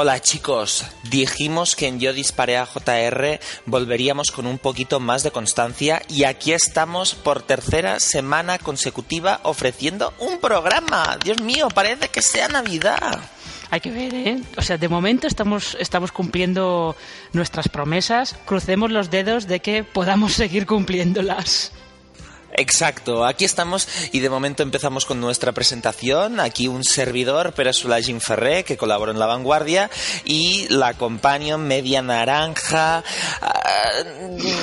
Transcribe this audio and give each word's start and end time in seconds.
Hola 0.00 0.20
chicos, 0.20 0.84
dijimos 1.10 1.74
que 1.74 1.88
en 1.88 1.98
Yo 1.98 2.12
disparé 2.12 2.56
a 2.56 2.66
JR 2.66 3.40
volveríamos 3.66 4.30
con 4.30 4.46
un 4.46 4.56
poquito 4.56 5.00
más 5.00 5.24
de 5.24 5.32
constancia 5.32 6.02
y 6.08 6.22
aquí 6.22 6.52
estamos 6.52 7.16
por 7.16 7.42
tercera 7.42 7.98
semana 7.98 8.60
consecutiva 8.60 9.40
ofreciendo 9.42 10.14
un 10.20 10.38
programa. 10.38 11.18
Dios 11.24 11.42
mío, 11.42 11.66
parece 11.74 12.10
que 12.10 12.22
sea 12.22 12.46
Navidad. 12.46 13.18
Hay 13.72 13.80
que 13.80 13.90
ver, 13.90 14.14
¿eh? 14.14 14.40
O 14.56 14.62
sea, 14.62 14.78
de 14.78 14.88
momento 14.88 15.26
estamos, 15.26 15.76
estamos 15.80 16.12
cumpliendo 16.12 16.94
nuestras 17.32 17.68
promesas. 17.68 18.36
Crucemos 18.44 18.92
los 18.92 19.10
dedos 19.10 19.48
de 19.48 19.58
que 19.58 19.82
podamos 19.82 20.32
seguir 20.32 20.64
cumpliéndolas. 20.64 21.72
Exacto, 22.52 23.26
aquí 23.26 23.44
estamos 23.44 23.86
y 24.10 24.20
de 24.20 24.30
momento 24.30 24.62
empezamos 24.62 25.04
con 25.04 25.20
nuestra 25.20 25.52
presentación. 25.52 26.40
Aquí 26.40 26.66
un 26.66 26.82
servidor, 26.82 27.52
Peresula 27.52 28.00
Jim 28.00 28.20
Ferré, 28.20 28.64
que 28.64 28.76
colabora 28.76 29.12
en 29.12 29.18
La 29.18 29.26
Vanguardia, 29.26 29.90
y 30.24 30.66
la 30.68 30.94
companion 30.94 31.66
media 31.68 32.00
naranja, 32.02 33.04
ah, 33.42 33.90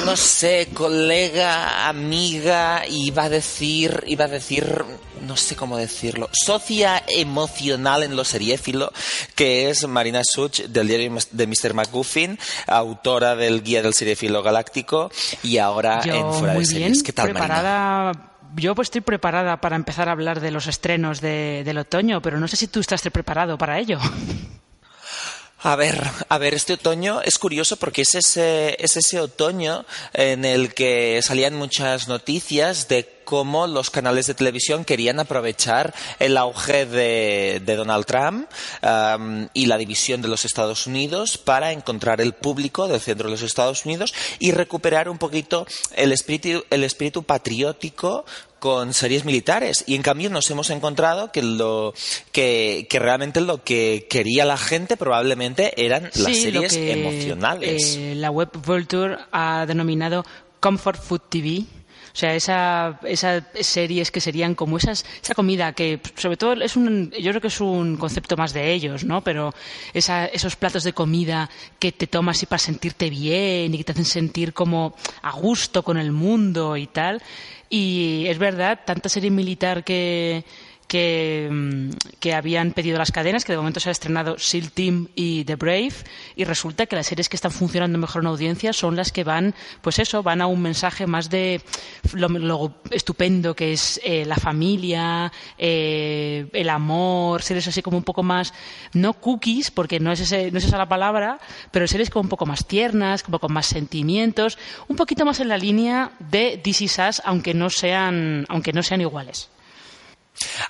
no 0.06 0.18
sé, 0.18 0.70
colega, 0.74 1.88
amiga, 1.88 2.84
iba 2.88 3.24
a 3.24 3.30
decir, 3.30 4.04
iba 4.08 4.26
a 4.26 4.30
decir, 4.30 4.84
no 5.22 5.38
sé 5.38 5.56
cómo 5.56 5.78
decirlo, 5.78 6.30
socia 6.32 7.04
emocional 7.08 8.04
en 8.04 8.16
lo 8.16 8.24
seriéfilo, 8.24 8.92
que 9.36 9.70
es 9.70 9.88
Marina 9.88 10.22
Such, 10.24 10.62
del 10.62 10.88
diario 10.88 11.18
de 11.32 11.48
Mr. 11.48 11.74
McGuffin, 11.74 12.38
autora 12.68 13.36
del 13.36 13.64
Guía 13.64 13.82
del 13.82 13.94
Seriéfilo 13.94 14.44
Galáctico, 14.44 15.12
y 15.44 15.58
ahora 15.58 16.02
en 16.04 16.34
Fuera 16.34 16.54
de 16.54 16.66
Series. 16.66 17.04
¿Qué 17.04 17.14
tal, 17.14 17.34
Marina? 17.34 18.32
yo 18.56 18.74
pues 18.74 18.88
estoy 18.88 19.02
preparada 19.02 19.60
para 19.60 19.76
empezar 19.76 20.08
a 20.10 20.14
hablar 20.14 20.40
de 20.40 20.52
los 20.52 20.68
estrenos 20.68 21.22
del 21.22 21.78
otoño, 21.78 22.22
pero 22.22 22.40
no 22.40 22.48
sé 22.48 22.56
si 22.56 22.68
tú 22.68 22.80
estás 22.80 23.02
preparado 23.02 23.58
para 23.58 23.80
ello. 23.80 24.00
A 25.66 25.76
ver, 25.76 26.00
a 26.30 26.38
ver, 26.38 26.54
este 26.54 26.74
otoño 26.74 27.22
es 27.22 27.40
curioso 27.40 27.78
porque 27.78 28.04
es 28.04 28.14
ese, 28.14 28.78
es 28.80 28.98
ese 28.98 29.20
otoño 29.20 29.84
en 30.14 30.46
el 30.46 30.76
que 30.76 31.20
salían 31.24 31.56
muchas 31.56 32.08
noticias 32.08 32.88
de 32.88 33.16
cómo 33.24 33.66
los 33.66 33.90
canales 33.90 34.28
de 34.28 34.36
televisión 34.36 34.86
querían 34.86 35.20
aprovechar 35.20 35.96
el 36.20 36.38
auge 36.38 36.86
de, 36.86 37.64
Donald 37.66 38.06
Trump 38.06 38.48
um, 38.84 39.48
y 39.56 39.66
la 39.66 39.80
división 39.80 40.22
de 40.22 40.28
los 40.28 40.46
Estados 40.46 40.86
Unidos 40.86 41.40
para 41.40 41.72
encontrar 41.72 42.22
el 42.22 42.34
público 42.34 42.88
del 42.88 43.02
centro 43.02 43.28
de 43.28 43.32
los 43.32 43.42
Estados 43.42 43.86
Unidos 43.86 44.14
y 44.38 44.52
recuperar 44.52 45.10
un 45.10 45.18
poquito 45.18 45.66
el 45.96 46.12
espíritu, 46.12 46.64
el 46.70 46.84
espíritu 46.84 47.24
patriótico 47.24 48.24
con 48.66 48.96
series 48.96 49.26
militares 49.26 49.84
y 49.86 49.94
en 49.94 50.02
cambio 50.02 50.28
nos 50.32 50.50
hemos 50.50 50.72
encontrado 50.72 51.32
que 51.32 51.44
lo 51.44 51.94
que, 52.32 52.88
realmente 52.92 53.40
lo 53.40 53.64
que 53.64 54.08
quería 54.10 54.44
la 54.44 54.58
gente 54.58 54.98
probablemente 54.98 55.86
eran 55.86 56.06
las 56.16 56.36
series 56.36 56.76
emocionales. 56.76 57.96
Eh, 57.96 58.16
la 58.16 58.32
web 58.32 58.50
Vulture 58.66 59.18
ha 59.32 59.68
denominado 59.68 60.26
Comfort 60.62 61.00
Food 61.00 61.22
TV 61.30 61.66
sea, 62.18 62.36
esa, 62.36 63.00
esas 63.04 63.44
series 63.60 64.12
que 64.12 64.22
serían 64.22 64.56
como 64.56 64.78
esas, 64.78 65.06
esa 65.22 65.36
comida 65.36 65.74
que, 65.74 66.00
sobre 66.16 66.38
todo, 66.38 66.54
es 66.54 66.76
un, 66.76 67.12
yo 67.12 67.32
creo 67.32 67.42
que 67.42 67.48
es 67.48 67.62
un 67.62 67.98
concepto 67.98 68.38
más 68.38 68.54
de 68.54 68.72
ellos, 68.72 69.04
¿no? 69.04 69.22
Pero 69.22 69.54
esa, 69.94 70.26
esos 70.26 70.56
platos 70.56 70.84
de 70.84 70.94
comida 70.94 71.50
que 71.80 71.92
te 71.92 72.08
tomas 72.08 72.42
y 72.44 72.46
para 72.46 72.60
sentirte 72.60 73.10
bien 73.10 73.74
y 73.74 73.78
que 73.78 73.84
te 73.84 73.92
hacen 73.92 74.06
sentir 74.06 74.54
como 74.54 74.96
a 75.22 75.32
gusto 75.32 75.84
con 75.84 75.98
el 75.98 76.12
mundo 76.12 76.78
y 76.78 76.88
tal. 76.88 77.22
Y 77.70 78.26
es 78.28 78.38
verdad, 78.38 78.80
tanta 78.86 79.10
serie 79.10 79.32
militar 79.32 79.84
que, 79.84 80.46
Mm, 80.96 81.90
que, 82.20 82.34
habían 82.34 82.72
pedido 82.72 82.98
las 82.98 83.12
cadenas, 83.12 83.46
que 83.46 83.52
de 83.52 83.58
momento 83.58 83.80
se 83.80 83.90
ha 83.90 83.92
estrenado 83.92 84.38
SEAL 84.38 84.72
Team 84.72 85.08
y 85.16 85.44
The 85.44 85.56
Brave, 85.56 85.94
y 86.36 86.44
resulta 86.44 86.86
que 86.86 86.96
las 86.96 87.08
series 87.08 87.30
que 87.30 87.36
están 87.36 87.52
funcionando 87.52 87.98
mejor 87.98 88.24
en 88.24 88.28
audiencia 88.28 88.74
son 88.74 88.96
las 88.96 89.12
que 89.12 89.24
van, 89.24 89.54
pues 89.82 90.00
eso, 90.00 90.24
van 90.24 90.42
a 90.42 90.48
un 90.48 90.62
mensaje 90.62 91.08
más 91.08 91.30
de 91.30 91.62
lo, 92.14 92.74
estupendo 92.92 93.56
que 93.56 93.74
es 93.74 94.00
eh, 94.04 94.26
la 94.26 94.36
familia, 94.36 95.32
eh, 95.58 96.48
el 96.54 96.70
amor, 96.70 97.42
series 97.42 97.68
así 97.68 97.82
como 97.82 97.98
un 97.98 98.04
poco 98.04 98.24
más, 98.24 98.54
no 98.94 99.14
cookies, 99.14 99.72
porque 99.72 100.00
no 100.00 100.12
es, 100.12 100.22
ese, 100.22 100.52
no 100.52 100.58
es 100.58 100.66
esa 100.66 100.78
la 100.78 100.90
palabra, 100.90 101.40
pero 101.72 101.88
series 101.88 102.10
como 102.10 102.24
un 102.24 102.30
poco 102.30 102.46
más 102.46 102.66
tiernas, 102.66 103.24
como 103.24 103.40
con 103.40 103.54
más 103.54 103.68
sentimientos, 103.68 104.58
un 104.88 104.96
poquito 104.96 105.26
más 105.26 105.40
en 105.40 105.50
la 105.50 105.58
línea 105.58 106.12
de 106.20 106.62
Is 106.64 107.00
Us, 107.00 107.22
aunque 107.24 107.54
no 107.54 107.70
sean, 107.70 108.46
aunque 108.50 108.74
no 108.74 108.84
sean 108.84 109.02
iguales. 109.02 109.50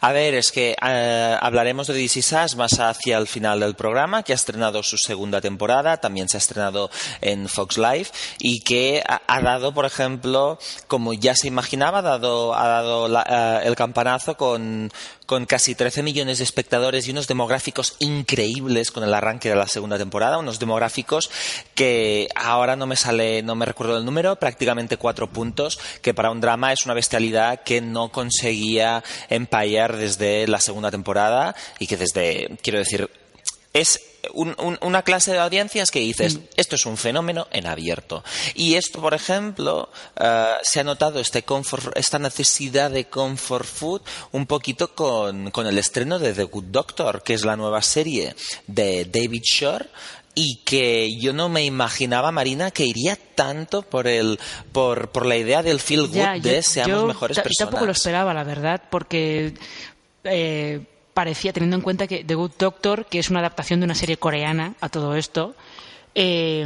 A 0.02 0.12
ver, 0.12 0.36
es 0.36 0.52
que 0.52 0.76
eh, 0.82 1.38
hablaremos 1.40 1.88
de 1.88 1.94
DC 1.94 2.22
Sass 2.22 2.56
más 2.56 2.80
hacia 2.80 3.18
el 3.18 3.28
final 3.28 3.60
del 3.60 3.76
programa, 3.76 4.24
que 4.24 4.34
ha 4.34 4.36
estrenado 4.36 4.84
su 4.84 4.98
segunda 4.98 5.42
temporada, 5.42 5.98
también 5.98 6.30
se 6.30 6.38
ha 6.38 6.40
estrenado 6.40 6.90
en 7.22 7.48
Fox 7.50 7.78
Live 7.78 8.08
y 8.40 8.62
que 8.62 9.04
ha, 9.06 9.42
dado, 9.42 9.74
por 9.74 9.86
ejemplo, 9.86 10.60
como 10.88 11.14
ya 11.14 11.36
se 11.36 11.48
imaginaba, 11.48 12.00
ha 12.00 12.04
dado, 12.04 12.54
ha 12.56 12.68
dado 12.68 13.08
eh, 13.08 13.62
el 13.66 13.76
campanazo 13.76 14.38
con, 14.38 14.92
con 15.26 15.46
casi 15.46 15.76
13 15.76 16.04
millones 16.04 16.38
de 16.38 16.44
espectadores 16.44 17.08
y 17.08 17.12
unos 17.12 17.28
demográficos 17.28 17.96
increíbles 18.00 18.92
con 18.92 19.04
el 19.04 19.14
arranque 19.14 19.50
de 19.50 19.56
la 19.56 19.68
segunda 19.68 19.98
temporada, 19.98 20.38
unos 20.38 20.60
demográficos 20.60 21.32
que 21.74 22.28
ahora 22.36 22.76
no 22.76 22.88
me 22.88 22.96
sale, 22.96 23.42
no 23.42 23.56
me 23.56 23.66
recuerdo 23.66 23.98
el 23.98 24.06
número, 24.06 24.36
prácticamente 24.38 24.98
cuatro 24.98 25.30
puntos, 25.32 25.80
que 26.02 26.14
para 26.14 26.32
un 26.32 26.42
drama 26.42 26.74
es 26.74 26.86
una 26.86 26.94
bestialidad 26.94 27.64
que 27.64 27.82
no 27.82 28.12
conseguía 28.12 29.04
empallar 29.56 29.96
desde 29.96 30.48
la 30.48 30.60
segunda 30.60 30.92
temporada 30.92 31.56
y 31.80 31.88
que 31.88 31.98
desde, 31.98 32.58
quiero 32.62 32.80
decir, 32.80 33.10
es 33.74 34.02
una 34.34 35.04
clase 35.04 35.32
de 35.32 35.40
audiencias 35.40 35.92
que 35.92 36.00
dices, 36.00 36.38
mm. 36.38 36.42
esto 36.56 36.76
es 36.76 36.86
un 36.86 36.98
fenómeno 36.98 37.48
en 37.52 37.68
abierto. 37.68 38.24
Y 38.56 38.76
esto, 38.76 39.00
por 39.00 39.14
ejemplo, 39.14 39.90
eh, 40.20 40.54
se 40.64 40.80
ha 40.80 40.84
notado 40.84 41.20
este 41.20 41.44
esta 41.96 42.20
necesidad 42.20 42.90
de 42.90 43.06
comfort 43.06 43.66
food 43.66 44.02
un 44.32 44.46
poquito 44.46 44.96
con, 44.96 45.52
el 45.56 45.78
estreno 45.78 46.20
de 46.20 46.34
The 46.34 46.44
Good 46.46 46.66
Doctor, 46.66 47.22
que 47.22 47.34
es 47.34 47.46
la 47.46 47.56
nueva 47.56 47.82
serie 47.82 48.36
de 48.68 49.06
David 49.06 49.44
Shore, 49.44 49.86
y 50.36 50.58
que 50.66 51.18
yo 51.18 51.32
no 51.32 51.48
me 51.48 51.64
imaginaba, 51.64 52.32
Marina, 52.32 52.70
que 52.70 52.86
iría 52.86 53.18
tanto 53.36 53.82
por 53.82 54.06
el 54.06 54.38
por, 54.74 55.10
por 55.10 55.26
la 55.26 55.38
idea 55.38 55.64
del 55.64 55.80
feel 55.80 56.08
good 56.08 56.42
de 56.42 56.62
seamos 56.62 57.08
mejores 57.08 57.38
personas. 57.38 57.58
Yo 57.58 57.66
tampoco 57.66 57.86
lo 57.86 57.94
esperaba, 57.94 58.34
la 58.34 58.44
verdad, 58.44 58.84
porque 58.90 59.54
eh, 60.26 60.82
parecía, 61.14 61.54
teniendo 61.54 61.78
en 61.78 61.82
cuenta 61.82 62.06
que 62.06 62.26
The 62.26 62.36
Good 62.36 62.52
Doctor, 62.60 63.06
que 63.06 63.20
es 63.20 63.30
una 63.30 63.40
adaptación 63.40 63.80
de 63.80 63.86
una 63.86 63.96
serie 63.96 64.18
coreana 64.18 64.76
a 64.82 64.90
todo 64.90 65.16
esto, 65.16 65.56
eh, 66.18 66.66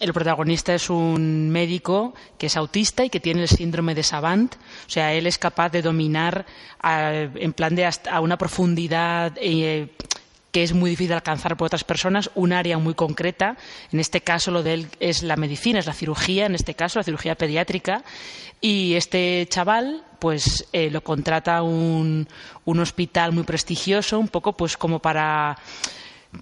el 0.00 0.12
protagonista 0.12 0.74
es 0.74 0.90
un 0.90 1.50
médico 1.50 2.14
que 2.36 2.46
es 2.46 2.56
autista 2.56 3.04
y 3.04 3.10
que 3.10 3.20
tiene 3.20 3.42
el 3.42 3.48
síndrome 3.48 3.94
de 3.94 4.02
Savant. 4.02 4.54
O 4.54 4.90
sea, 4.90 5.12
él 5.14 5.26
es 5.26 5.38
capaz 5.38 5.70
de 5.70 5.82
dominar 5.82 6.46
en 6.82 7.52
plan 7.52 7.74
de 7.74 7.86
hasta 7.86 8.12
a 8.12 8.20
una 8.20 8.36
profundidad 8.38 9.32
eh, 9.36 9.88
que 10.54 10.62
es 10.62 10.72
muy 10.72 10.90
difícil 10.90 11.12
alcanzar 11.12 11.56
por 11.56 11.66
otras 11.66 11.82
personas, 11.82 12.30
un 12.36 12.52
área 12.52 12.78
muy 12.78 12.94
concreta. 12.94 13.56
En 13.90 13.98
este 13.98 14.20
caso, 14.20 14.52
lo 14.52 14.62
de 14.62 14.74
él 14.74 14.86
es 15.00 15.24
la 15.24 15.34
medicina, 15.34 15.80
es 15.80 15.86
la 15.86 15.92
cirugía, 15.92 16.46
en 16.46 16.54
este 16.54 16.74
caso, 16.74 17.00
la 17.00 17.02
cirugía 17.02 17.34
pediátrica. 17.34 18.04
Y 18.60 18.94
este 18.94 19.48
chaval, 19.50 20.04
pues 20.20 20.68
eh, 20.72 20.90
lo 20.90 21.02
contrata 21.02 21.60
un, 21.62 22.28
un 22.66 22.78
hospital 22.78 23.32
muy 23.32 23.42
prestigioso, 23.42 24.20
un 24.20 24.28
poco 24.28 24.56
pues 24.56 24.76
como 24.76 25.00
para 25.00 25.58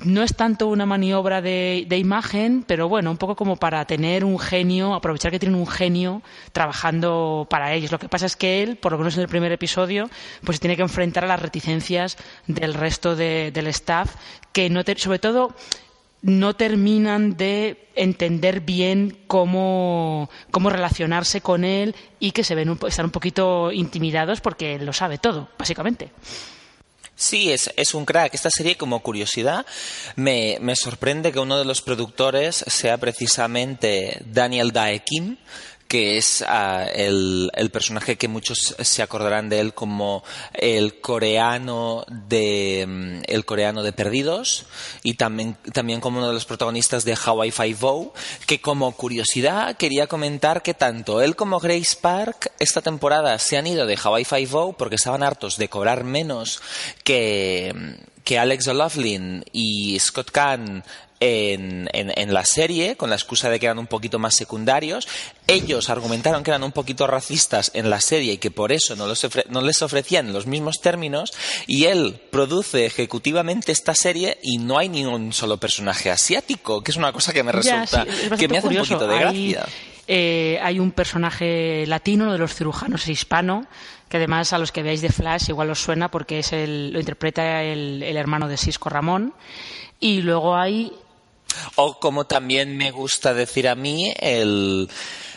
no 0.04 0.22
es 0.22 0.34
tanto 0.34 0.68
una 0.68 0.86
maniobra 0.86 1.42
de, 1.42 1.86
imagen, 1.90 2.64
pero 2.66 2.88
bueno, 2.88 3.10
un 3.10 3.16
poco 3.16 3.36
como 3.36 3.56
para 3.56 3.84
tener 3.84 4.24
un 4.24 4.38
genio, 4.38 4.94
aprovechar 4.94 5.30
que 5.30 5.38
tienen 5.38 5.58
un 5.58 5.66
genio 5.66 6.22
trabajando 6.52 7.46
para 7.50 7.72
ellos. 7.72 7.92
Lo 7.92 7.98
que 7.98 8.08
pasa 8.08 8.26
es 8.26 8.36
que 8.36 8.62
él, 8.62 8.76
por 8.76 8.92
lo 8.92 8.98
menos 8.98 9.16
en 9.16 9.22
el 9.22 9.28
primer 9.28 9.52
episodio, 9.52 10.10
pues 10.44 10.60
tiene 10.60 10.76
que 10.76 10.82
enfrentar 10.82 11.24
a 11.24 11.28
las 11.28 11.42
reticencias 11.42 12.16
del 12.46 12.74
resto 12.74 13.16
del 13.16 13.66
staff, 13.68 14.14
que 14.52 14.70
no 14.70 14.82
sobre 14.96 15.18
todo 15.18 15.54
no 16.22 16.54
terminan 16.54 17.36
de 17.36 17.88
entender 17.96 18.60
bien 18.60 19.18
cómo, 19.26 20.30
cómo 20.50 20.70
relacionarse 20.70 21.40
con 21.40 21.64
él 21.64 21.96
y 22.20 22.30
que 22.30 22.44
se 22.44 22.54
ven 22.54 22.78
están 22.86 23.06
un 23.06 23.10
poquito 23.10 23.72
intimidados 23.72 24.40
porque 24.40 24.78
lo 24.78 24.92
sabe 24.92 25.18
todo, 25.18 25.48
básicamente. 25.58 26.10
Sí, 27.14 27.52
es, 27.52 27.70
es, 27.76 27.94
un 27.94 28.04
crack. 28.04 28.34
Esta 28.34 28.50
serie, 28.50 28.76
como 28.76 29.00
curiosidad, 29.00 29.66
me, 30.16 30.58
me, 30.60 30.74
sorprende 30.74 31.30
que 31.30 31.38
uno 31.38 31.58
de 31.58 31.64
los 31.64 31.82
productores 31.82 32.64
sea 32.66 32.96
precisamente 32.98 34.22
Daniel 34.24 34.72
Daekim, 34.72 35.36
que 35.92 36.16
es 36.16 36.42
ah, 36.48 36.86
el, 36.90 37.50
personaje 37.70 38.16
que 38.16 38.26
muchos 38.26 38.74
se 38.78 39.02
acordarán 39.02 39.50
de 39.50 39.60
él 39.60 39.74
como 39.74 40.24
el 40.54 41.02
coreano 41.02 42.06
de 42.08 42.86
mm, 42.88 43.24
el 43.26 43.44
coreano 43.44 43.82
de 43.82 43.92
Perdidos 43.92 44.64
y 45.02 45.14
también, 45.14 45.54
también 45.74 46.00
como 46.00 46.16
uno 46.16 46.28
de 46.28 46.32
los 46.32 46.46
protagonistas 46.46 47.04
de 47.04 47.14
Hawaii 47.22 47.50
Five-O, 47.50 48.14
que 48.46 48.62
como 48.62 48.92
curiosidad 48.92 49.76
quería 49.76 50.06
comentar 50.06 50.62
que 50.62 50.72
tanto 50.72 51.20
él 51.20 51.36
como 51.36 51.60
Grace 51.60 51.98
Park 52.00 52.52
esta 52.58 52.80
temporada 52.80 53.38
se 53.38 53.58
han 53.58 53.66
ido 53.66 53.84
de 53.84 53.98
Hawaii 54.02 54.24
Five-O 54.24 54.72
porque 54.72 54.96
estaban 54.96 55.22
hartos 55.22 55.58
de 55.58 55.68
cobrar 55.68 56.04
menos 56.04 56.62
que 57.04 57.98
que 58.24 58.38
Alex 58.38 58.68
O'Loughlin 58.68 59.44
y 59.52 59.98
Scott 59.98 60.30
Kahn 60.30 60.84
en, 61.22 61.88
en, 61.92 62.34
la 62.34 62.44
serie, 62.44 62.96
con 62.96 63.10
la 63.10 63.16
excusa 63.16 63.48
de 63.48 63.60
que 63.60 63.66
eran 63.66 63.78
un 63.78 63.86
poquito 63.86 64.18
más 64.18 64.34
secundarios. 64.34 65.06
Ellos 65.46 65.88
argumentaron 65.88 66.42
que 66.42 66.50
eran 66.50 66.64
un 66.64 66.72
poquito 66.72 67.06
racistas 67.06 67.70
en 67.74 67.90
la 67.90 68.00
serie 68.00 68.34
y 68.34 68.38
que 68.38 68.50
por 68.50 68.72
eso 68.72 68.96
no, 68.96 69.06
no 69.50 69.60
les 69.60 69.82
ofrecían 69.82 70.32
los 70.32 70.46
mismos 70.46 70.80
términos. 70.80 71.32
Y 71.68 71.84
él 71.84 72.20
produce 72.30 72.86
ejecutivamente 72.86 73.70
esta 73.70 73.94
serie 73.94 74.38
y 74.42 74.58
no 74.58 74.78
hay 74.78 74.88
ni 74.88 75.04
un 75.04 75.32
solo 75.32 75.58
personaje 75.58 76.10
asiático, 76.10 76.82
que 76.82 76.90
es 76.90 76.96
una 76.96 77.12
cosa 77.12 77.32
que 77.32 77.44
me 77.44 77.52
resulta, 77.52 78.04
que 78.36 78.48
me 78.48 78.58
hace 78.58 78.68
un 78.68 78.76
poquito 78.76 79.06
de 79.06 79.18
gracia. 79.18 79.66
Eh, 80.06 80.58
hay 80.62 80.80
un 80.80 80.90
personaje 80.90 81.84
latino, 81.86 82.24
uno 82.24 82.32
de 82.32 82.38
los 82.38 82.54
cirujanos 82.54 83.08
hispano, 83.08 83.66
que 84.08 84.16
además 84.16 84.52
a 84.52 84.58
los 84.58 84.72
que 84.72 84.82
veáis 84.82 85.00
de 85.00 85.10
Flash 85.10 85.48
igual 85.48 85.70
os 85.70 85.82
suena 85.82 86.10
porque 86.10 86.40
es 86.40 86.52
el, 86.52 86.92
lo 86.92 87.00
interpreta 87.00 87.62
el, 87.62 88.02
el 88.02 88.16
hermano 88.16 88.48
de 88.48 88.56
Cisco 88.56 88.88
Ramón. 88.88 89.34
Y 90.00 90.22
luego 90.22 90.56
hay 90.56 90.92
o 91.76 91.98
como 91.98 92.26
también 92.26 92.76
me 92.76 92.90
gusta 92.90 93.34
decir 93.34 93.68
a 93.68 93.74
mí, 93.74 94.12
el, 94.18 94.88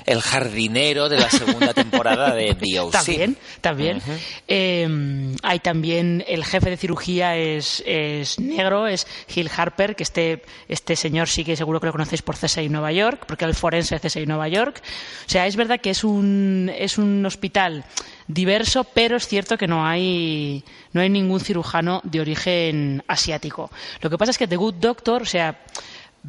el 0.05 0.21
jardinero 0.21 1.09
de 1.09 1.17
la 1.17 1.29
segunda 1.29 1.73
temporada 1.73 2.33
de 2.33 2.53
DOC. 2.53 2.91
También, 2.91 3.37
también. 3.61 4.01
Em, 4.47 5.35
hay 5.43 5.59
también 5.59 6.23
el 6.27 6.43
jefe 6.43 6.69
de 6.69 6.77
cirugía 6.77 7.37
es, 7.37 7.83
es, 7.85 8.39
negro, 8.39 8.87
es 8.87 9.07
Gil 9.27 9.49
Harper, 9.55 9.95
que 9.95 10.03
este, 10.03 10.43
este 10.67 10.95
señor 10.95 11.27
sí 11.27 11.43
que 11.43 11.55
seguro 11.55 11.79
que 11.79 11.87
lo 11.87 11.91
conocéis 11.91 12.21
por 12.21 12.37
CSI 12.37 12.69
Nueva 12.69 12.91
York, 12.91 13.25
porque 13.27 13.45
el 13.45 13.55
forense 13.55 13.97
de 13.97 14.07
CSI 14.07 14.25
Nueva 14.25 14.47
York. 14.47 14.81
O 15.25 15.29
sea, 15.29 15.47
es 15.47 15.55
verdad 15.55 15.79
que 15.79 15.89
es 15.89 16.03
un, 16.03 16.71
es 16.75 16.97
un 16.97 17.25
hospital 17.25 17.85
diverso, 18.27 18.83
pero 18.83 19.17
es 19.17 19.27
cierto 19.27 19.57
que 19.57 19.67
no 19.67 19.85
hay, 19.85 20.63
no 20.93 21.01
hay 21.01 21.09
ningún 21.09 21.39
cirujano 21.39 22.01
de 22.03 22.21
origen 22.21 23.03
asiático. 23.07 23.71
Lo 24.01 24.09
que 24.09 24.17
pasa 24.17 24.31
es 24.31 24.37
que 24.37 24.47
The 24.47 24.55
Good 24.55 24.75
Doctor, 24.75 25.21
o 25.21 25.25
sea, 25.25 25.59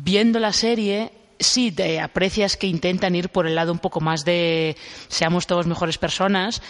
viendo 0.03 0.39
la 0.39 0.53
serie, 0.53 1.13
sí 1.39 1.73
te 1.73 2.01
aprecias 2.01 2.57
que 2.57 2.67
intentan 2.67 3.15
ir 3.15 3.29
por 3.29 3.47
el 3.47 3.55
lado 3.55 3.73
un 3.73 3.79
poco 3.79 4.01
más 4.01 4.25
de 4.25 4.77
seamos 5.09 5.47
todos 5.47 5.67
mejores 5.67 5.99
personas, 5.99 6.63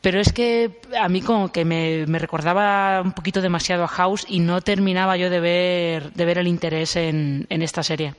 pero 0.00 0.20
es 0.20 0.32
que 0.32 0.80
a 1.00 1.08
mí 1.08 1.22
como 1.22 1.50
que 1.50 1.64
me, 1.64 2.04
recordaba 2.18 3.00
un 3.02 3.12
poquito 3.12 3.40
demasiado 3.40 3.84
a 3.84 3.88
House 3.88 4.26
y 4.28 4.40
no 4.40 4.60
terminaba 4.60 5.16
yo 5.16 5.30
de 5.30 5.40
ver, 5.40 6.12
de 6.12 6.24
ver 6.24 6.38
el 6.38 6.46
interés 6.46 6.96
en, 6.96 7.46
en 7.48 7.62
esta 7.62 7.82
serie. 7.82 8.14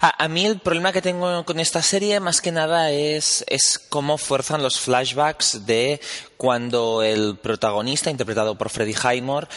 A, 0.00 0.28
mí 0.28 0.46
el 0.46 0.58
problema 0.60 0.92
que 0.92 1.02
tengo 1.02 1.44
con 1.44 1.58
esta 1.58 1.82
serie 1.82 2.20
más 2.20 2.40
que 2.40 2.52
nada 2.52 2.90
es, 2.90 3.44
es 3.48 3.78
cómo 3.78 4.18
fuerzan 4.18 4.62
los 4.62 4.78
flashbacks 4.78 5.66
de 5.66 6.00
cuando 6.36 7.02
el 7.02 7.36
protagonista, 7.36 8.10
interpretado 8.10 8.56
por 8.56 8.70
Freddie 8.70 8.94
Highmore, 8.94 9.48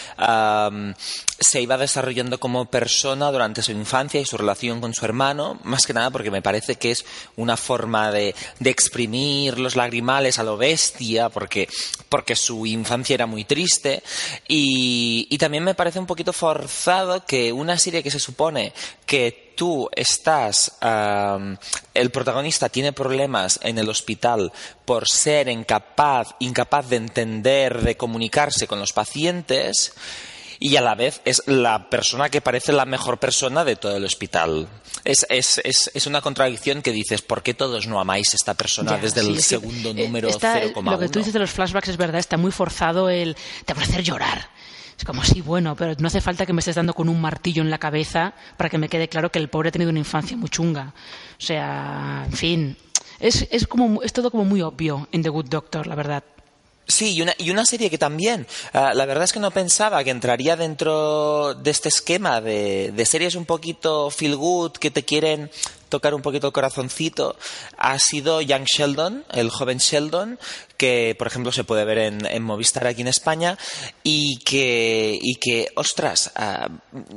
se 1.40 1.62
iba 1.62 1.78
desarrollando 1.78 2.40
como 2.40 2.66
persona 2.66 3.32
durante 3.32 3.62
su 3.62 3.72
infancia 3.72 4.20
y 4.20 4.26
su 4.26 4.38
relación 4.38 4.82
con 4.82 4.94
su 4.94 5.06
hermano, 5.06 5.60
más 5.64 5.86
que 5.86 5.94
nada 5.94 6.10
porque 6.12 6.32
me 6.32 6.42
parece 6.42 6.76
que 6.76 6.92
es 6.92 7.06
una 7.38 7.56
forma 7.56 8.12
de, 8.12 8.36
exprimir 8.66 9.60
los 9.60 9.76
lagrimales 9.76 10.40
a 10.40 10.44
lo 10.44 10.58
bestia, 10.58 11.30
porque, 11.30 11.70
porque 12.10 12.36
su 12.36 12.66
infancia 12.66 13.14
era 13.14 13.28
muy 13.28 13.46
triste, 13.46 14.04
y 14.48 15.38
también 15.38 15.64
me 15.64 15.76
parece 15.76 16.00
un 16.00 16.06
poquito 16.06 16.34
forzado 16.34 17.26
que 17.26 17.54
una 17.54 17.78
serie 17.78 18.04
que 18.04 18.12
se 18.12 18.20
supone 18.20 18.74
que 19.06 19.43
tú 19.56 19.90
estás, 19.96 20.78
el 21.94 22.12
protagonista 22.12 22.70
tiene 22.70 22.94
problemas 22.94 23.60
en 23.64 23.78
el 23.78 23.90
hospital 23.90 24.52
por 24.86 25.08
ser 25.08 25.48
incapaz, 25.48 26.36
incapaz 26.40 26.90
de 26.90 26.98
entender, 26.98 27.82
de 27.82 27.98
comunicarse 27.98 28.68
con 28.68 28.80
los 28.80 28.94
pacientes, 28.94 29.94
y 30.60 30.78
a 30.78 30.82
la 30.82 30.96
vez 30.96 31.22
es 31.26 31.44
la 31.46 31.90
persona 31.90 32.30
que 32.30 32.40
parece 32.40 32.72
la 32.72 32.86
mejor 32.86 33.20
persona 33.20 33.66
de 33.66 33.76
todo 33.76 33.98
el 33.98 34.06
hospital. 34.06 34.68
Es, 35.04 35.26
es, 35.30 35.60
es, 35.64 35.92
es 35.94 36.08
una 36.08 36.22
contradicción 36.22 36.82
que 36.82 36.94
dices, 36.94 37.22
¿por 37.22 37.44
qué 37.44 37.54
todos 37.54 37.88
no 37.88 38.00
amáis 38.00 38.34
a 38.34 38.38
esta 38.38 38.54
persona 38.54 38.98
desde 38.98 39.22
el 39.22 39.42
segundo 39.42 39.90
eh, 39.90 39.94
número 39.94 40.30
0,1? 40.30 40.90
Lo 40.90 41.00
que 41.00 41.10
tú 41.10 41.20
dices 41.20 41.34
de 41.34 41.40
los 41.40 41.52
flashbacks 41.52 41.90
es 41.90 41.98
verdad, 41.98 42.20
está 42.20 42.38
muy 42.38 42.52
forzado 42.52 43.10
el... 43.10 43.36
te 43.66 43.74
va 43.74 43.82
a 43.82 43.84
hacer 43.84 44.04
llorar 44.04 44.50
es 44.98 45.06
como, 45.06 45.24
sí, 45.24 45.42
bueno, 45.42 45.76
pero 45.76 45.96
no 46.00 46.08
hace 46.08 46.22
falta 46.22 46.46
que 46.46 46.54
me 46.54 46.60
estés 46.60 46.76
dando 46.76 46.94
con 46.94 47.10
un 47.10 47.20
martillo 47.20 47.62
en 47.62 47.70
la 47.70 47.78
cabeza 47.78 48.34
para 48.58 48.70
que 48.70 48.78
me 48.78 48.90
quede 48.90 49.08
claro 49.08 49.32
que 49.32 49.40
el 49.40 49.50
pobre 49.50 49.70
ha 49.70 49.72
tenido 49.72 49.90
una 49.90 50.00
infancia 50.00 50.38
muy 50.38 50.50
chunga. 50.50 50.94
O 51.38 51.42
sea, 51.42 52.24
en 52.26 52.34
fin, 52.34 52.78
es, 53.20 53.48
es, 53.52 53.68
como, 53.68 54.04
es 54.04 54.14
todo 54.14 54.32
como 54.32 54.46
muy 54.46 54.62
obvio 54.62 55.08
en 55.12 55.24
The 55.24 55.30
Good 55.30 55.50
Doctor, 55.50 55.88
la 55.88 55.96
verdad. 55.96 56.24
Sí, 56.86 57.14
y 57.14 57.22
una, 57.22 57.34
y 57.38 57.50
una 57.50 57.66
serie 57.66 57.90
que 57.90 57.98
también, 57.98 58.46
ah, 58.74 58.94
la 58.94 59.06
verdad 59.06 59.24
es 59.24 59.32
que 59.32 59.40
no 59.40 59.52
pensaba 59.52 60.04
que 60.04 60.10
entraría 60.10 60.58
dentro 60.58 61.54
de 61.54 61.72
este 61.72 61.88
esquema 61.88 62.42
de, 62.42 62.92
de 62.94 63.06
series 63.06 63.36
un 63.36 63.46
poquito 63.46 64.10
feel 64.10 64.36
good 64.36 64.74
que 64.74 64.92
te 64.92 65.04
quieren 65.04 65.50
tocar 65.94 66.16
un 66.16 66.24
poquito 66.24 66.48
el 66.48 66.54
corazoncito 66.54 67.36
ha 67.78 68.00
sido 68.00 68.42
Young 68.42 68.66
Sheldon, 68.66 69.26
el 69.32 69.52
joven 69.52 69.78
Sheldon, 69.78 70.40
que 70.76 71.16
por 71.20 71.28
ejemplo 71.28 71.52
se 71.52 71.64
puede 71.64 71.86
ver 71.86 72.00
en, 72.00 72.42
Movistar 72.42 72.88
aquí 72.88 73.02
en 73.02 73.08
España 73.08 73.60
y 74.02 74.40
que, 74.40 75.20
y 75.22 75.36
que 75.36 75.70
ostras, 75.76 76.32
ah, 76.36 76.68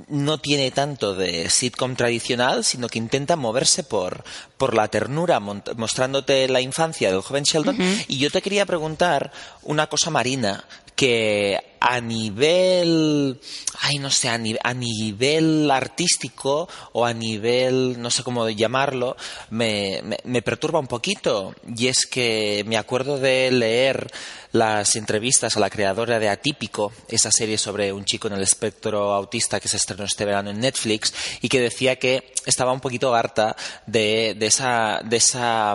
no 0.08 0.36
tiene 0.36 0.70
tanto 0.72 1.14
de 1.14 1.48
sitcom 1.48 1.96
tradicional, 1.96 2.64
sino 2.64 2.88
que 2.88 2.98
intenta 2.98 3.34
moverse 3.36 3.82
por, 3.82 4.24
por 4.58 4.74
la 4.74 4.88
ternura, 4.88 5.40
mostrándote 5.40 6.46
la 6.46 6.60
infancia 6.60 7.10
del 7.10 7.22
joven 7.22 7.44
Sheldon. 7.44 7.78
Y 8.08 8.18
yo 8.18 8.30
te 8.30 8.42
quería 8.42 8.66
preguntar 8.66 9.32
una 9.62 9.86
cosa 9.86 10.10
marina 10.10 10.64
que 10.96 11.76
a 11.78 12.00
nivel, 12.00 13.38
ay, 13.80 13.98
no 13.98 14.10
sé, 14.10 14.28
a, 14.28 14.38
nivel 14.38 15.70
artístico 15.70 16.68
o 16.92 17.04
a 17.04 17.12
nivel, 17.12 18.00
no 18.00 18.10
sé 18.10 18.24
cómo 18.24 18.48
llamarlo, 18.48 19.14
me, 19.50 20.02
me, 20.24 20.42
perturba 20.42 20.80
un 20.80 20.88
poquito. 20.88 21.54
Y 21.76 21.88
es 21.88 22.06
que 22.06 22.64
me 22.66 22.78
acuerdo 22.78 23.18
de 23.18 23.50
leer 23.52 24.10
las 24.52 24.96
entrevistas 24.96 25.56
a 25.56 25.60
la 25.60 25.70
creadora 25.70 26.18
de 26.18 26.30
Atípico, 26.30 26.92
esa 27.08 27.30
serie 27.30 27.58
sobre 27.58 27.92
un 27.92 28.06
chico 28.06 28.28
en 28.28 28.34
el 28.34 28.42
espectro 28.42 29.12
autista 29.12 29.60
que 29.60 29.68
se 29.68 29.76
estrenó 29.76 30.04
este 30.04 30.24
verano 30.24 30.50
en 30.50 30.60
Netflix, 30.60 31.12
y 31.42 31.48
que 31.48 31.60
decía 31.60 31.96
que 31.96 32.32
estaba 32.46 32.72
un 32.72 32.80
poquito 32.80 33.14
harta 33.14 33.54
de, 33.86 34.34
de 34.36 34.46
esa, 34.46 35.02
de 35.04 35.18
esa 35.18 35.72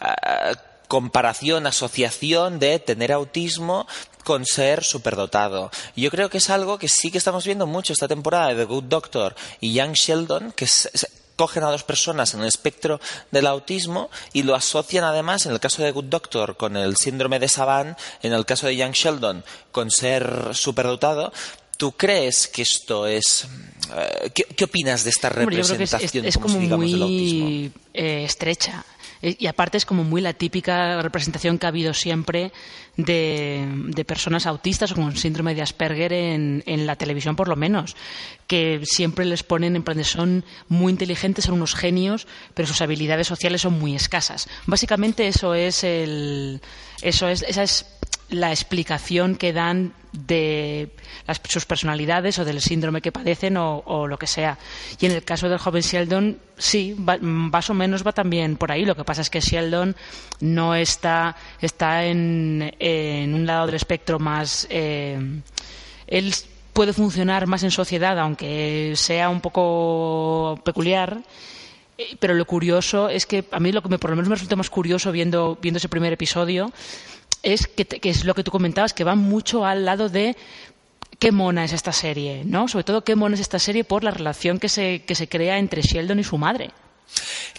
ah, 0.00 0.52
comparación, 0.88 1.66
asociación 1.66 2.58
de 2.58 2.78
tener 2.78 3.12
autismo 3.12 3.86
con 4.26 4.44
ser 4.44 4.82
superdotado. 4.82 5.70
Yo 5.94 6.10
creo 6.10 6.28
que 6.28 6.38
es 6.38 6.50
algo 6.50 6.80
que 6.80 6.88
sí 6.88 7.12
que 7.12 7.18
estamos 7.18 7.46
viendo 7.46 7.64
mucho 7.64 7.92
esta 7.92 8.08
temporada 8.08 8.48
de 8.48 8.56
The 8.56 8.64
Good 8.64 8.84
Doctor 8.86 9.36
y 9.60 9.72
Young 9.72 9.92
Sheldon, 9.92 10.50
que 10.50 10.66
cogen 11.36 11.62
a 11.62 11.70
dos 11.70 11.84
personas 11.84 12.34
en 12.34 12.40
el 12.40 12.48
espectro 12.48 12.98
del 13.30 13.46
autismo 13.46 14.10
y 14.32 14.42
lo 14.42 14.56
asocian 14.56 15.04
además, 15.04 15.46
en 15.46 15.52
el 15.52 15.60
caso 15.60 15.84
de 15.84 15.92
Good 15.92 16.06
Doctor, 16.06 16.56
con 16.56 16.76
el 16.76 16.96
síndrome 16.96 17.38
de 17.38 17.46
Savant, 17.46 17.96
en 18.20 18.32
el 18.32 18.44
caso 18.44 18.66
de 18.66 18.74
Young 18.74 18.94
Sheldon, 18.94 19.44
con 19.70 19.92
ser 19.92 20.50
superdotado. 20.54 21.32
¿Tú 21.76 21.92
crees 21.92 22.48
que 22.48 22.62
esto 22.62 23.06
es... 23.06 23.46
Eh, 23.94 24.32
¿qué, 24.34 24.64
opinas 24.64 25.04
de 25.04 25.10
esta 25.10 25.28
representación, 25.28 26.24
es, 26.24 26.36
como 26.36 26.58
muy 26.58 27.70
eh, 27.94 28.24
estrecha 28.24 28.84
Eh, 28.84 28.95
y 29.22 29.46
aparte 29.46 29.78
es 29.78 29.86
como 29.86 30.04
muy 30.04 30.20
la 30.20 30.32
típica 30.32 31.00
representación 31.02 31.58
que 31.58 31.66
ha 31.66 31.70
habido 31.70 31.94
siempre 31.94 32.52
de, 32.96 34.04
personas 34.06 34.46
autistas 34.46 34.92
o 34.92 34.94
con 34.94 35.16
síndrome 35.16 35.54
de 35.54 35.62
Asperger 35.62 36.12
en, 36.12 36.86
la 36.86 36.96
televisión, 36.96 37.36
por 37.36 37.48
lo 37.48 37.56
menos. 37.56 37.96
Que 38.46 38.80
siempre 38.84 39.24
les 39.24 39.42
ponen 39.42 39.76
en 39.76 39.82
plan 39.82 39.96
de 39.96 40.04
son 40.04 40.44
muy 40.68 40.92
inteligentes, 40.92 41.44
son 41.46 41.54
unos 41.54 41.74
genios, 41.74 42.26
pero 42.54 42.68
sus 42.68 42.80
habilidades 42.80 43.26
sociales 43.26 43.62
son 43.62 43.78
muy 43.78 43.94
escasas. 43.94 44.48
Básicamente 44.66 45.28
eso 45.28 45.54
es 45.54 45.84
el. 45.84 46.60
Eso 47.02 47.28
es, 47.28 47.42
esa 47.42 47.62
es 47.62 47.86
la 48.30 48.50
explicación 48.50 49.36
que 49.36 49.52
dan 49.52 49.92
de 50.12 50.90
sus 51.48 51.66
personalidades 51.66 52.38
o 52.38 52.44
del 52.44 52.60
síndrome 52.60 53.00
que 53.02 53.12
padecen 53.12 53.56
o, 53.56 54.06
lo 54.06 54.18
que 54.18 54.26
sea. 54.26 54.58
Y 55.00 55.06
en 55.06 55.12
el 55.12 55.24
caso 55.24 55.48
del 55.48 55.58
joven 55.58 55.82
Sheldon, 55.82 56.38
sí, 56.56 56.96
más 57.20 57.70
o 57.70 57.74
menos 57.74 58.06
va 58.06 58.12
también 58.12 58.56
por 58.56 58.72
ahí. 58.72 58.84
Lo 58.84 58.96
que 58.96 59.04
pasa 59.04 59.20
es 59.20 59.30
que 59.30 59.40
Sheldon 59.40 59.94
no 60.40 60.74
está, 60.74 61.36
está 61.60 62.04
en, 62.04 62.72
un 63.34 63.46
lado 63.46 63.66
del 63.66 63.76
espectro 63.76 64.18
más. 64.18 64.66
Eh, 64.70 65.18
él 66.06 66.34
puede 66.72 66.92
funcionar 66.92 67.46
más 67.46 67.62
en 67.62 67.70
sociedad, 67.70 68.18
aunque 68.18 68.92
sea 68.96 69.28
un 69.28 69.40
poco 69.40 70.60
peculiar. 70.64 71.20
Eh, 71.98 72.16
pero 72.18 72.34
lo 72.34 72.44
curioso 72.44 73.08
es 73.08 73.24
que 73.26 73.44
a 73.50 73.60
mí 73.60 73.72
lo 73.72 73.82
que 73.82 73.88
me, 73.88 73.98
por 73.98 74.10
lo 74.10 74.16
menos 74.16 74.28
me 74.28 74.34
resulta 74.34 74.56
más 74.56 74.68
curioso 74.68 75.12
viendo, 75.12 75.58
viendo 75.60 75.78
ese 75.78 75.88
primer 75.88 76.12
episodio 76.12 76.70
es 77.46 77.68
que, 77.68 77.86
es 78.02 78.24
lo 78.24 78.34
que 78.34 78.42
tú 78.42 78.50
comentabas, 78.50 78.92
que 78.92 79.04
va 79.04 79.14
mucho 79.14 79.64
al 79.64 79.84
lado 79.84 80.08
de 80.08 80.36
qué 81.20 81.30
mona 81.30 81.64
es 81.64 81.72
esta 81.72 81.92
serie, 81.92 82.42
¿no? 82.44 82.66
Sobre 82.66 82.82
todo 82.82 83.04
qué 83.04 83.14
mona 83.14 83.36
es 83.36 83.40
esta 83.40 83.60
serie 83.60 83.84
por 83.84 84.02
la 84.02 84.10
relación 84.10 84.58
que 84.58 84.68
se, 84.68 85.04
que 85.04 85.14
se 85.14 85.28
crea 85.28 85.58
entre 85.58 85.82
Sheldon 85.82 86.18
y 86.18 86.24
su 86.24 86.38
madre. 86.38 86.72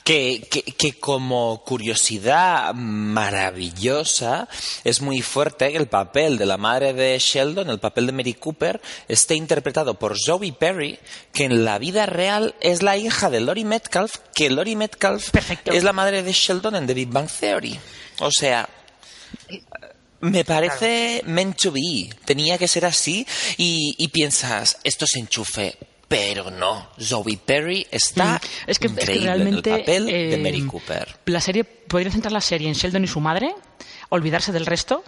Que, 0.03 0.45
que, 0.49 0.99
como 0.99 1.63
curiosidad 1.63 2.73
maravillosa 2.73 4.49
es 4.83 5.01
muy 5.01 5.21
fuerte 5.21 5.71
que 5.71 5.77
el 5.77 5.87
papel 5.87 6.37
de 6.37 6.45
la 6.45 6.57
madre 6.57 6.91
de 6.93 7.17
Sheldon, 7.17 7.69
el 7.69 7.79
papel 7.79 8.07
de 8.07 8.11
Mary 8.11 8.33
Cooper, 8.33 8.81
esté 9.07 9.35
interpretado 9.35 9.93
por 9.93 10.17
Zoe 10.19 10.51
Perry, 10.51 10.99
que 11.31 11.45
en 11.45 11.63
la 11.63 11.79
vida 11.79 12.05
real 12.05 12.55
es 12.59 12.83
la 12.83 12.97
hija 12.97 13.29
de 13.29 13.39
Lori 13.39 13.63
Metcalf, 13.63 14.17
que 14.35 14.49
Lori 14.49 14.75
Metcalf 14.75 15.33
es 15.65 15.83
la 15.83 15.93
madre 15.93 16.23
de 16.23 16.33
Sheldon 16.33 16.75
en 16.75 16.87
The 16.87 16.93
Big 16.93 17.09
Bang 17.09 17.29
Theory. 17.29 17.79
O 18.19 18.31
sea, 18.31 18.67
me 20.21 20.43
parece 20.43 21.21
meant 21.25 21.57
to 21.57 21.71
be. 21.71 22.09
Tenía 22.25 22.57
que 22.57 22.67
ser 22.67 22.85
así. 22.85 23.25
Y, 23.57 24.07
piensas, 24.09 24.77
esto 24.83 25.05
es 25.05 25.15
enchufe. 25.15 25.77
Pero 26.07 26.49
no, 26.49 26.87
Zoe 26.97 27.37
Perry 27.37 27.85
está 27.91 28.35
mm, 28.35 28.69
es 28.69 28.79
que, 28.79 28.87
realmente, 28.87 29.69
en 29.69 29.75
el 29.75 29.81
papel 29.81 30.05
de 30.05 30.33
eh, 30.35 30.37
Mary 30.37 30.65
Cooper. 30.65 31.17
La 31.25 31.41
serie 31.41 31.65
podría 31.65 32.11
centrar 32.11 32.31
la 32.31 32.39
serie 32.39 32.69
en 32.69 32.75
Sheldon 32.75 33.03
y 33.03 33.07
su 33.07 33.19
madre, 33.19 33.53
olvidarse 34.07 34.53
del 34.53 34.65
resto 34.65 35.03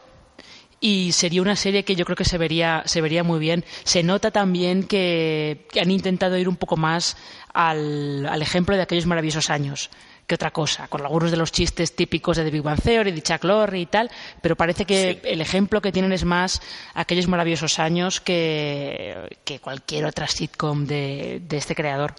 y 0.81 1.13
sería 1.13 1.41
una 1.41 1.55
serie 1.55 1.83
que 1.83 1.95
yo 1.95 2.03
creo 2.03 2.17
que 2.17 2.25
se 2.25 2.37
vería, 2.37 2.83
se 2.85 2.99
vería 2.99 3.23
muy 3.23 3.39
bien. 3.39 3.63
Se 3.83 4.03
nota 4.03 4.31
también 4.31 4.83
que, 4.83 5.67
han 5.79 5.91
intentado 5.91 6.37
ir 6.37 6.49
un 6.49 6.57
poco 6.57 6.75
más 6.75 7.15
al, 7.53 8.25
al, 8.25 8.41
ejemplo 8.41 8.75
de 8.75 8.81
aquellos 8.81 9.05
maravillosos 9.05 9.49
años 9.49 9.89
que 10.29 10.35
otra 10.35 10.51
cosa, 10.51 10.87
con 10.87 11.01
algunos 11.01 11.31
de 11.31 11.37
los 11.37 11.51
chistes 11.51 11.95
típicos 11.95 12.37
de 12.37 12.43
The 12.43 12.51
Big 12.51 12.61
Bang 12.61 12.79
Theory, 12.79 13.11
de 13.11 13.23
Chuck 13.23 13.43
Lorre 13.43 13.79
y 13.79 13.87
tal, 13.87 14.11
pero 14.41 14.55
parece 14.55 14.85
que 14.85 15.19
el 15.23 15.41
ejemplo 15.41 15.81
que 15.81 15.91
tienen 15.91 16.11
es 16.11 16.23
más 16.23 16.61
aquellos 16.93 17.27
maravillosos 17.27 17.79
años 17.79 18.21
que, 18.21 19.39
que 19.43 19.59
cualquier 19.59 20.05
otra 20.05 20.27
sitcom 20.27 20.85
de, 20.85 21.41
de 21.47 21.57
este 21.57 21.73
creador. 21.73 22.13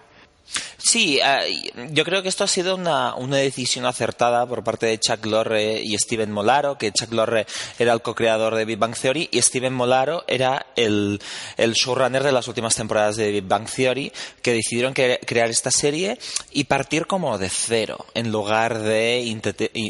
Sí, 0.79 1.21
eh, 1.23 1.71
yo 1.93 2.05
creo 2.05 2.23
que 2.23 2.29
esto 2.29 2.45
ha 2.45 2.49
sido 2.49 2.75
una, 2.75 3.15
decisión 3.29 3.87
acertada 3.87 4.47
por 4.47 4.65
parte 4.65 4.87
de 4.87 4.99
Chuck 4.99 5.25
Lorre 5.27 5.81
y 5.83 5.97
Steven 5.97 6.33
Molaro, 6.33 6.79
que 6.79 6.93
Chuck 6.93 7.13
Lorre 7.13 7.47
era 7.79 7.93
el 7.93 8.03
co-creador 8.03 8.55
de 8.55 8.65
Big 8.65 8.79
Bang 8.79 8.97
Theory 8.97 9.29
y 9.31 9.41
Steven 9.43 9.73
Molaro 9.73 10.25
era 10.27 10.67
el, 10.77 11.21
showrunner 11.57 12.23
de 12.23 12.33
las 12.33 12.49
últimas 12.49 12.75
temporadas 12.75 13.17
de 13.17 13.31
Big 13.31 13.45
Bang 13.45 13.69
Theory, 13.69 14.13
que 14.43 14.53
decidieron 14.53 14.95
crear 14.95 15.51
esta 15.51 15.71
serie 15.71 16.19
y 16.51 16.65
partir 16.65 17.07
como 17.07 17.39
de 17.39 17.51
cero, 17.51 18.07
en 18.15 18.33
lugar 18.33 18.79
de 18.81 19.21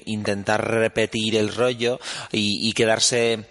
intentar 0.05 0.69
repetir 0.69 1.37
el 1.37 1.55
rollo 1.55 2.01
y 2.33 2.73
quedarse 2.73 3.47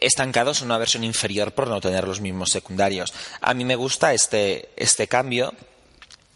estancados 0.00 0.60
en 0.60 0.66
una 0.66 0.78
versión 0.78 1.04
inferior 1.04 1.52
por 1.52 1.68
no 1.68 1.80
tener 1.80 2.06
los 2.06 2.20
mismos 2.20 2.50
secundarios. 2.50 3.12
A 3.40 3.54
mí 3.54 3.64
me 3.64 3.76
gusta 3.76 4.12
este, 4.12 4.70
este 4.76 5.08
cambio 5.08 5.54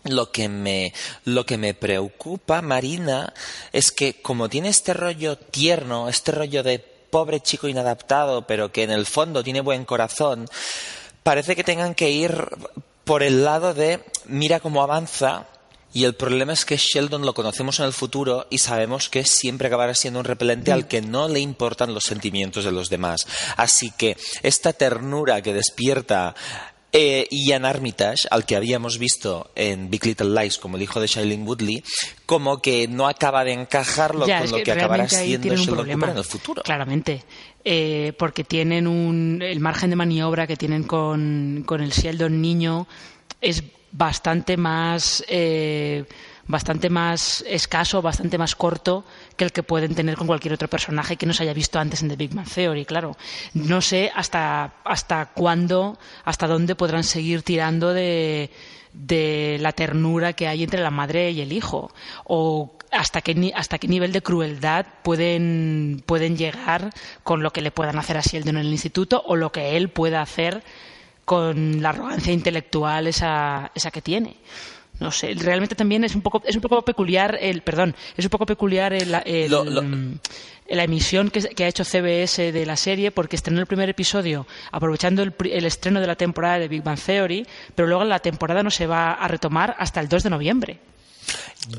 lo 0.05 0.31
que 0.31 0.49
me 0.49 0.93
lo 1.25 1.47
que 1.47 1.59
me 1.59 1.75
preocupa 1.75 2.63
Marina 2.63 3.33
es 3.73 3.91
que 3.91 4.21
como 4.21 4.49
tiene 4.49 4.69
este 4.69 4.95
rollo 4.95 5.37
tierno 5.37 6.09
este 6.09 6.33
rollo 6.33 6.63
de 6.63 6.79
pobre 6.79 7.41
chico 7.41 7.69
inadaptado 7.69 8.47
pero 8.47 8.71
que 8.71 8.83
en 8.83 8.91
el 8.91 9.07
fondo 9.07 9.43
tiene 9.43 9.61
buen 9.61 9.85
corazón 9.85 10.47
parece 11.23 11.57
que 11.57 11.65
tengan 11.65 11.95
que 11.95 12.11
ir 12.11 12.49
por 13.05 13.23
el 13.23 13.45
lado 13.45 13.75
de 13.75 14.05
mira 14.27 14.61
cómo 14.61 14.83
avanza 14.83 15.47
y 15.95 16.03
el 16.03 16.15
problema 16.15 16.53
es 16.53 16.65
que 16.65 16.77
Sheldon 16.77 17.25
lo 17.25 17.35
conocemos 17.35 17.79
en 17.79 17.87
el 17.87 17.93
futuro 17.93 18.49
y 18.51 18.59
sabemos 18.59 19.09
que 19.09 19.25
siempre 19.25 19.69
acabará 19.69 19.95
siendo 19.95 20.19
un 20.19 20.25
repelente 20.25 20.73
al 20.73 20.89
que 20.89 21.01
no 21.01 21.29
le 21.29 21.39
importan 21.39 21.95
los 21.95 22.03
sentimientos 22.03 22.65
de 22.65 22.73
los 22.73 22.91
demás. 22.91 23.29
Así 23.57 23.93
que 23.93 24.17
esta 24.43 24.73
ternura 24.73 25.41
que 25.41 25.55
despierta 25.55 26.35
eh, 26.97 27.27
Ian 27.33 27.65
Armitage, 27.65 28.29
al 28.31 28.47
que 28.47 28.55
habíamos 28.55 28.99
visto 28.99 29.51
en 29.57 29.91
Big 29.91 30.07
Little 30.07 30.31
Lies 30.31 30.59
como 30.59 30.77
el 30.77 30.83
hijo 30.85 31.01
de 31.01 31.09
Shailene 31.09 31.43
Woodley, 31.43 31.83
como 32.25 32.63
que 32.63 32.87
no 32.87 33.09
acaba 33.09 33.43
de 33.43 33.53
encajarlo 33.53 34.25
con 34.25 34.51
lo 34.53 34.63
que, 34.63 34.71
acabará 34.71 35.09
siendo 35.09 35.57
Sheldon 35.57 35.89
Cooper 35.91 36.11
en 36.11 36.17
el 36.19 36.25
futuro. 36.25 36.63
Claramente. 36.63 37.25
Eh, 37.65 38.13
porque 38.17 38.45
tienen 38.45 38.87
un, 38.87 39.43
el 39.43 39.59
margen 39.59 39.91
de 39.91 39.97
maniobra 39.97 40.47
que 40.47 40.57
tienen 40.57 40.85
con, 40.85 41.65
con 41.67 41.81
el 41.83 41.91
Sheldon 41.91 42.41
niño 42.41 42.87
es 43.41 43.65
bastante 43.91 44.57
más 44.57 45.25
eh, 45.27 46.05
bastante 46.47 46.91
más 46.91 47.45
escaso, 47.47 48.03
bastante 48.03 48.39
más 48.39 48.55
corto 48.55 49.05
que 49.37 49.45
el 49.45 49.53
que 49.53 49.63
pueden 49.63 49.95
tener 49.95 50.17
con 50.17 50.27
cualquier 50.27 50.55
otro 50.55 50.69
personaje 50.69 51.17
que 51.17 51.27
no 51.27 51.33
se 51.33 51.43
haya 51.43 51.55
visto 51.55 51.79
antes 51.79 52.03
en 52.03 52.09
The 52.09 52.17
Big 52.17 52.35
Man 52.35 52.45
Theory, 52.45 52.85
claro. 52.85 53.17
No 53.55 53.81
sé 53.81 54.11
hasta, 54.15 54.75
hasta 54.85 55.27
cuándo, 55.27 55.99
hasta 56.25 56.47
dónde 56.47 56.75
podrán 56.75 57.05
seguir 57.05 57.43
tirando 57.43 57.93
de, 57.93 58.51
de 58.93 59.59
la 59.61 59.73
ternura 59.73 60.35
que 60.35 60.49
hay 60.49 60.63
entre 60.63 60.81
la 60.81 60.91
madre 60.91 61.31
y 61.31 61.41
el 61.41 61.53
hijo 61.53 61.93
o 62.25 62.77
hasta 62.93 63.21
qué, 63.23 63.53
hasta 63.55 63.79
qué 63.79 63.89
nivel 63.89 64.13
de 64.13 64.23
crueldad 64.23 64.87
pueden, 65.03 66.03
pueden 66.07 66.37
llegar 66.37 66.91
con 67.23 67.43
lo 67.43 67.53
que 67.53 67.61
le 67.61 67.73
puedan 67.73 67.99
hacer 67.99 68.17
a 68.17 68.21
Sheldon 68.21 68.57
en 68.57 68.67
el 68.67 68.73
instituto 68.73 69.23
o 69.27 69.35
lo 69.37 69.51
que 69.51 69.77
él 69.77 69.89
pueda 69.89 70.23
hacer 70.23 70.63
con 71.25 71.83
la 71.83 71.89
arrogancia 71.89 72.33
intelectual 72.33 73.07
esa, 73.07 73.73
esa 73.75 73.91
que 73.91 74.03
tiene 74.03 74.37
no 75.01 75.11
sé, 75.11 75.35
realmente 75.35 75.75
también 75.75 76.05
es 76.05 76.15
un 76.15 76.23
poco, 76.23 76.43
es 76.47 76.55
un 76.55 76.63
poco 76.63 76.83
peculiar 76.83 77.37
el, 77.41 77.63
perdón, 77.63 77.95
es 78.17 78.25
un 78.25 78.31
poco 78.31 78.47
peculiar 78.47 78.93
el, 78.93 79.11
la 79.11 80.85
emisión 80.85 81.31
que, 81.31 81.65
ha 81.65 81.69
hecho 81.69 81.85
CBS 81.85 82.53
de 82.53 82.67
la 82.67 82.77
serie 82.77 83.11
porque 83.11 83.37
estrenó 83.37 83.61
el 83.61 83.67
primer 83.67 83.89
episodio 83.89 84.47
aprovechando 84.71 85.23
el, 85.23 85.35
el, 85.51 85.65
estreno 85.65 86.01
de 86.01 86.07
la 86.07 86.17
temporada 86.17 86.59
de 86.59 86.69
Big 86.69 86.83
Bang 86.83 86.99
Theory, 86.99 87.47
pero 87.75 87.89
luego 87.89 88.05
la 88.05 88.21
temporada 88.21 88.63
no 88.63 88.71
se 88.71 88.87
va 88.87 89.13
a 89.13 89.29
retomar 89.29 89.75
hasta 89.79 90.01
el 90.01 90.09
2 90.09 90.23
de 90.23 90.31
noviembre. 90.31 90.79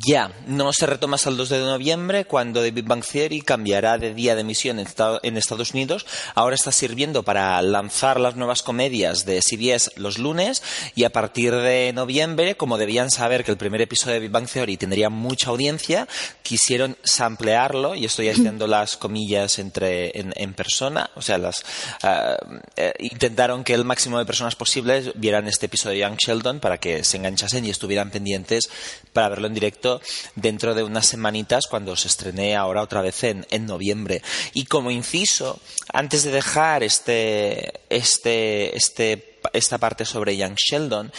Ya, 0.07 0.31
no 0.47 0.73
se 0.73 0.87
retoma 0.87 1.15
hasta 1.15 1.29
el 1.29 1.37
2 1.37 1.49
de 1.49 1.59
noviembre 1.59 2.25
cuando 2.25 2.63
The 2.63 2.71
Big 2.71 2.85
Bang 2.85 3.03
Theory 3.05 3.41
cambiará 3.41 3.99
de 3.99 4.15
día 4.15 4.33
de 4.33 4.41
emisión 4.41 4.79
en 4.79 5.37
Estados 5.37 5.71
Unidos. 5.71 6.07
Ahora 6.33 6.55
está 6.55 6.71
sirviendo 6.71 7.21
para 7.21 7.61
lanzar 7.61 8.19
las 8.19 8.35
nuevas 8.35 8.63
comedias 8.63 9.25
de 9.25 9.41
CBS 9.41 9.91
los 9.97 10.17
lunes 10.17 10.63
y 10.95 11.03
a 11.03 11.11
partir 11.11 11.53
de 11.53 11.91
noviembre, 11.93 12.57
como 12.57 12.79
debían 12.79 13.11
saber 13.11 13.43
que 13.43 13.51
el 13.51 13.57
primer 13.57 13.81
episodio 13.81 14.15
de 14.15 14.21
Big 14.21 14.31
Bang 14.31 14.47
Theory 14.47 14.77
tendría 14.77 15.11
mucha 15.11 15.51
audiencia, 15.51 16.07
quisieron 16.41 16.97
samplearlo 17.03 17.93
y 17.93 18.05
estoy 18.05 18.29
haciendo 18.29 18.65
las 18.65 18.97
comillas 18.97 19.59
entre 19.59 20.19
en, 20.19 20.53
persona, 20.55 21.11
o 21.15 21.21
sea, 21.21 21.37
las 21.37 21.63
ah, 22.01 22.37
eh, 22.75 22.93
intentaron 22.99 23.63
que 23.63 23.73
el 23.73 23.85
máximo 23.85 24.17
de 24.17 24.25
personas 24.25 24.55
posibles 24.55 25.11
vieran 25.15 25.47
este 25.47 25.67
episodio 25.67 25.93
de 25.93 25.99
Young 25.99 26.17
Sheldon 26.17 26.59
para 26.59 26.79
que 26.79 27.03
se 27.03 27.17
enganchasen 27.17 27.65
y 27.65 27.69
estuvieran 27.69 28.09
pendientes 28.09 28.69
para 29.13 29.34
verlo 29.35 29.47
en 29.47 29.53
directo 29.53 30.01
dentro 30.35 30.73
de 30.73 30.83
unas 30.83 31.05
semanitas 31.05 31.67
cuando 31.67 31.95
se 31.95 32.07
estrene 32.07 32.55
ahora 32.55 32.81
otra 32.81 33.01
vez 33.01 33.23
en, 33.23 33.45
en 33.51 33.65
noviembre. 33.65 34.21
Y 34.53 34.65
como 34.65 34.91
inciso, 34.91 35.59
antes 35.93 36.23
de 36.23 36.31
dejar 36.31 36.83
este, 36.83 37.81
este, 37.89 38.75
este 38.75 39.34
esta 39.55 39.77
parte 39.77 40.05
sobre 40.05 40.37
Young 40.37 40.55
Sheldon, 40.55 41.11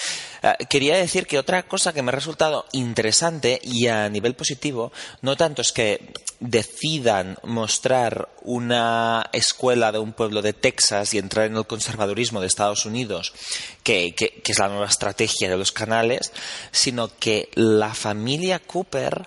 eh, 0.42 0.54
quería 0.68 0.96
decir 0.96 1.26
que 1.26 1.38
otra 1.38 1.64
cosa 1.64 1.92
que 1.92 2.02
me 2.02 2.10
ha 2.10 2.14
resultado 2.14 2.66
interesante 2.72 3.60
y 3.62 3.88
a 3.88 4.08
nivel 4.08 4.34
positivo, 4.34 4.92
no 5.22 5.36
tanto 5.36 5.62
es 5.62 5.72
que 5.72 6.12
decidan 6.40 7.38
mostrar 7.42 8.28
una 8.42 9.28
escuela 9.32 9.92
de 9.92 9.98
un 9.98 10.12
pueblo 10.12 10.42
de 10.42 10.52
Texas 10.52 11.14
y 11.14 11.18
entrar 11.18 11.46
en 11.46 11.56
el 11.56 11.66
conservadurismo 11.66 12.40
de 12.40 12.46
Estados 12.46 12.86
Unidos, 12.86 13.32
que, 13.82 14.14
que 14.14 14.42
es 14.44 14.58
la 14.58 14.68
nueva 14.68 14.86
estrategia 14.86 15.48
de 15.48 15.56
los 15.56 15.72
canales, 15.72 16.32
sino 16.70 17.08
que 17.18 17.48
la 17.54 17.94
familia 17.94 18.58
Cooper 18.58 19.26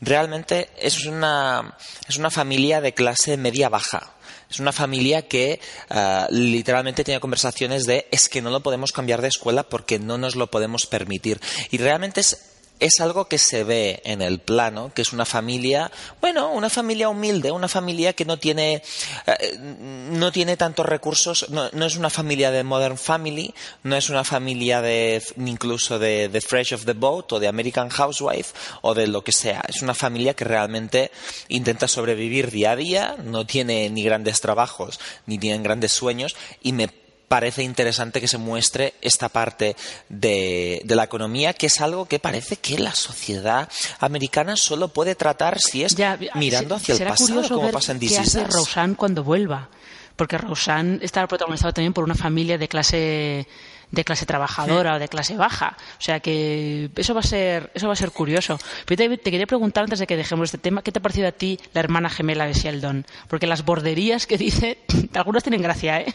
realmente 0.00 0.68
es 0.76 1.06
una, 1.06 1.76
es 2.08 2.16
una 2.16 2.30
familia 2.30 2.80
de 2.80 2.94
clase 2.94 3.36
media-baja. 3.36 4.14
Es 4.50 4.60
una 4.60 4.72
familia 4.72 5.28
que 5.28 5.60
uh, 5.90 6.32
literalmente 6.32 7.04
tiene 7.04 7.20
conversaciones 7.20 7.84
de 7.84 8.06
es 8.10 8.28
que 8.28 8.40
no 8.40 8.50
lo 8.50 8.62
podemos 8.62 8.92
cambiar 8.92 9.20
de 9.20 9.28
escuela 9.28 9.62
porque 9.64 9.98
no 9.98 10.16
nos 10.16 10.36
lo 10.36 10.46
podemos 10.46 10.86
permitir. 10.86 11.40
Y 11.70 11.78
realmente 11.78 12.20
es 12.20 12.47
es 12.80 13.00
algo 13.00 13.26
que 13.26 13.38
se 13.38 13.64
ve 13.64 14.00
en 14.04 14.22
el 14.22 14.38
plano, 14.38 14.92
que 14.94 15.02
es 15.02 15.12
una 15.12 15.24
familia, 15.24 15.90
bueno, 16.20 16.52
una 16.52 16.70
familia 16.70 17.08
humilde, 17.08 17.50
una 17.50 17.68
familia 17.68 18.12
que 18.12 18.24
no 18.24 18.38
tiene, 18.38 18.82
eh, 19.26 19.58
no 19.58 20.32
tiene 20.32 20.56
tantos 20.56 20.86
recursos, 20.86 21.48
no, 21.50 21.68
no, 21.72 21.86
es 21.86 21.96
una 21.96 22.10
familia 22.10 22.50
de 22.50 22.64
Modern 22.64 22.98
Family, 22.98 23.54
no 23.82 23.96
es 23.96 24.10
una 24.10 24.24
familia 24.24 24.80
de, 24.80 25.22
incluso 25.36 25.98
de, 25.98 26.28
de, 26.28 26.40
Fresh 26.40 26.74
of 26.74 26.84
the 26.84 26.92
Boat 26.92 27.32
o 27.32 27.40
de 27.40 27.48
American 27.48 27.88
Housewife 27.88 28.54
o 28.82 28.94
de 28.94 29.06
lo 29.06 29.22
que 29.22 29.32
sea. 29.32 29.62
Es 29.68 29.82
una 29.82 29.94
familia 29.94 30.34
que 30.34 30.44
realmente 30.44 31.10
intenta 31.48 31.88
sobrevivir 31.88 32.50
día 32.50 32.72
a 32.72 32.76
día, 32.76 33.16
no 33.22 33.46
tiene 33.46 33.88
ni 33.90 34.02
grandes 34.02 34.40
trabajos, 34.40 35.00
ni 35.26 35.38
tienen 35.38 35.62
grandes 35.62 35.92
sueños 35.92 36.36
y 36.62 36.72
me 36.72 36.88
parece 37.28 37.62
interesante 37.62 38.20
que 38.20 38.28
se 38.28 38.38
muestre 38.38 38.94
esta 39.00 39.28
parte 39.28 39.76
de, 40.08 40.80
de, 40.84 40.96
la 40.96 41.04
economía, 41.04 41.52
que 41.52 41.66
es 41.66 41.80
algo 41.80 42.06
que 42.06 42.18
parece 42.18 42.56
que 42.56 42.78
la 42.78 42.94
sociedad 42.94 43.68
americana 44.00 44.56
solo 44.56 44.88
puede 44.88 45.14
tratar 45.14 45.58
si 45.60 45.84
es 45.84 45.94
ya, 45.94 46.18
mirando 46.34 46.74
hacia 46.74 46.94
el 46.94 47.04
pasado, 47.04 47.28
curioso 47.28 47.54
como 47.54 47.66
ver 47.66 47.74
pasa 47.74 47.92
en 47.92 48.00
qué 48.00 48.18
hace 48.18 48.44
Roseanne 48.44 48.96
cuando 48.96 49.22
vuelva. 49.22 49.68
Porque 50.16 50.36
Roseanne 50.36 50.98
está 51.02 51.26
protagonizado 51.28 51.72
también 51.72 51.92
por 51.92 52.02
una 52.02 52.14
familia 52.16 52.58
de 52.58 52.66
clase 52.66 53.46
de 53.90 54.04
clase 54.04 54.26
trabajadora 54.26 54.96
o 54.96 54.98
de 54.98 55.08
clase 55.08 55.36
baja. 55.36 55.76
O 55.98 56.02
sea 56.02 56.20
que 56.20 56.90
eso 56.96 57.14
va 57.14 57.20
a 57.20 57.22
ser 57.22 57.70
eso 57.74 57.86
va 57.86 57.92
a 57.92 57.96
ser 57.96 58.10
curioso. 58.10 58.58
Pero 58.84 58.96
te, 58.96 59.16
te, 59.16 59.30
quería 59.30 59.46
preguntar 59.46 59.84
antes 59.84 59.98
de 59.98 60.06
que 60.06 60.16
dejemos 60.16 60.48
este 60.48 60.58
tema, 60.58 60.82
¿qué 60.82 60.92
te 60.92 60.98
ha 60.98 61.02
parecido 61.02 61.28
a 61.28 61.32
ti 61.32 61.58
la 61.72 61.80
hermana 61.80 62.10
gemela 62.10 62.46
de 62.46 62.52
Sheldon? 62.52 63.06
Porque 63.28 63.46
las 63.46 63.64
borderías 63.64 64.26
que 64.26 64.36
dice, 64.36 64.78
algunas 65.14 65.42
tienen 65.42 65.62
gracia, 65.62 66.00
¿eh? 66.00 66.14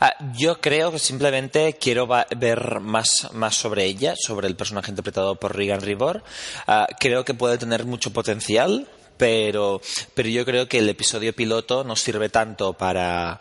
Uh, 0.00 0.32
yo 0.36 0.60
creo 0.60 0.90
que 0.90 0.98
simplemente 0.98 1.74
quiero 1.74 2.06
ver 2.36 2.80
más, 2.80 3.28
más, 3.32 3.54
sobre 3.54 3.84
ella, 3.84 4.14
sobre 4.16 4.48
el 4.48 4.56
personaje 4.56 4.90
interpretado 4.90 5.36
por 5.36 5.56
Regan 5.56 5.80
Ribor. 5.80 6.22
Uh, 6.66 6.84
creo 6.98 7.24
que 7.24 7.34
puede 7.34 7.58
tener 7.58 7.84
mucho 7.84 8.12
potencial, 8.12 8.88
pero, 9.16 9.80
pero 10.14 10.28
yo 10.28 10.44
creo 10.44 10.68
que 10.68 10.78
el 10.78 10.88
episodio 10.88 11.34
piloto 11.34 11.84
no 11.84 11.96
sirve 11.96 12.28
tanto 12.28 12.72
para, 12.72 13.38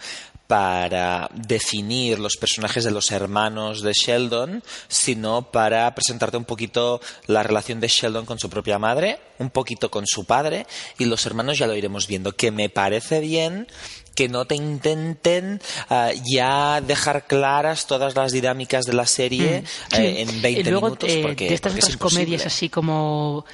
para 0.47 1.29
definir 1.33 2.19
los 2.19 2.37
personajes 2.37 2.83
de 2.83 2.91
los 2.91 3.11
hermanos 3.11 3.81
de 3.81 3.93
Sheldon, 3.93 4.63
sino 4.87 5.51
para 5.51 5.93
presentarte 5.95 6.37
un 6.37 6.45
poquito 6.45 7.01
la 7.27 7.43
relación 7.43 7.79
de 7.79 7.87
Sheldon 7.87 8.25
con 8.25 8.39
su 8.39 8.49
propia 8.49 8.77
madre, 8.77 9.19
un 9.39 9.49
poquito 9.49 9.89
con 9.89 10.05
su 10.05 10.25
padre, 10.25 10.67
y 10.99 11.05
los 11.05 11.25
hermanos 11.25 11.57
ya 11.57 11.67
lo 11.67 11.75
iremos 11.75 12.07
viendo, 12.07 12.33
que 12.33 12.51
me 12.51 12.69
parece 12.69 13.19
bien 13.19 13.67
que 14.15 14.29
no 14.29 14.45
te 14.45 14.55
intenten 14.55 15.61
uh, 15.89 16.11
ya 16.25 16.81
dejar 16.81 17.25
claras 17.27 17.87
todas 17.87 18.15
las 18.15 18.31
dinámicas 18.31 18.85
de 18.85 18.93
la 18.93 19.05
serie 19.05 19.43
Mm, 19.43 19.95
sí. 19.95 20.01
eh, 20.01 20.21
en 20.21 20.41
20 20.41 20.59
y 20.59 20.63
luego, 20.63 20.87
minutos 20.87 21.09
eh, 21.09 21.19
porque, 21.21 21.47
de 21.47 21.53
estas 21.53 21.73
porque 21.73 21.85
otras 21.85 21.97
comedias 21.97 22.45
así 22.45 22.69
como 22.69 23.45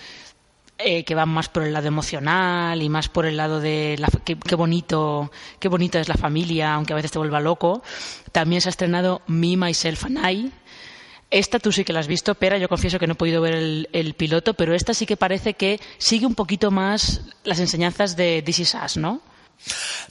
eh, 0.77 1.03
que 1.03 1.15
van 1.15 1.29
más 1.29 1.49
por 1.49 1.63
el 1.63 1.73
lado 1.73 1.87
emocional 1.87 2.81
y 2.81 2.89
más 2.89 3.09
por 3.09 3.25
el 3.25 3.37
lado 3.37 3.59
de 3.59 3.95
la, 3.97 4.07
qué, 4.23 4.37
qué, 4.37 4.55
bonito 4.55 5.31
qué 5.59 5.67
bonita 5.67 5.99
es 5.99 6.07
la 6.07 6.15
familia 6.15 6.73
aunque 6.73 6.93
a 6.93 6.95
veces 6.95 7.11
te 7.11 7.19
vuelva 7.19 7.39
loco 7.39 7.81
también 8.31 8.61
se 8.61 8.69
ha 8.69 8.71
estrenado 8.71 9.21
Me, 9.27 9.57
Myself 9.57 10.05
and 10.05 10.29
I 10.29 10.51
esta 11.31 11.59
tú 11.59 11.71
sí 11.71 11.83
que 11.83 11.93
la 11.93 11.99
has 11.99 12.07
visto, 12.07 12.33
Pera. 12.33 12.57
Yo 12.57 12.67
confieso 12.67 12.97
que 12.97 13.05
no 13.05 13.13
he 13.13 13.15
podido 13.15 13.39
ver 13.39 13.53
el, 13.53 13.87
el, 13.93 14.15
piloto, 14.15 14.55
pero 14.55 14.73
esta 14.73 14.95
sí 14.95 15.05
que 15.05 15.15
parece 15.15 15.53
que 15.53 15.79
sigue 15.99 16.25
un 16.25 16.33
poquito 16.33 16.71
más 16.71 17.21
las 17.43 17.59
enseñanzas 17.59 18.15
de 18.15 18.41
This 18.41 18.57
Is 18.57 18.75
Us, 18.83 18.97
¿no? 18.97 19.21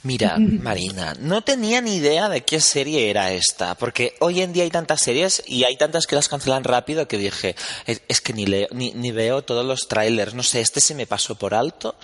Mira, 0.03 0.37
Marina, 0.39 1.15
no 1.19 1.41
tenía 1.43 1.81
ni 1.81 1.95
idea 1.95 2.29
de 2.29 2.41
qué 2.41 2.61
serie 2.61 3.09
era 3.09 3.31
esta, 3.31 3.75
porque 3.75 4.15
hoy 4.19 4.41
en 4.41 4.53
día 4.53 4.63
hay 4.63 4.69
tantas 4.69 5.01
series 5.01 5.43
y 5.47 5.63
hay 5.63 5.77
tantas 5.77 6.07
que 6.07 6.15
las 6.15 6.29
cancelan 6.29 6.63
rápido 6.63 7.07
que 7.07 7.17
dije, 7.17 7.55
es, 7.85 8.01
es 8.07 8.21
que 8.21 8.33
ni, 8.33 8.45
leo, 8.45 8.67
ni, 8.71 8.91
ni, 8.91 9.11
veo 9.11 9.41
todos 9.41 9.65
los 9.65 9.87
trailers, 9.87 10.33
no 10.33 10.43
sé, 10.43 10.61
este 10.61 10.79
se 10.79 10.95
me 10.95 11.07
pasó 11.07 11.35
por 11.35 11.53
alto 11.53 11.95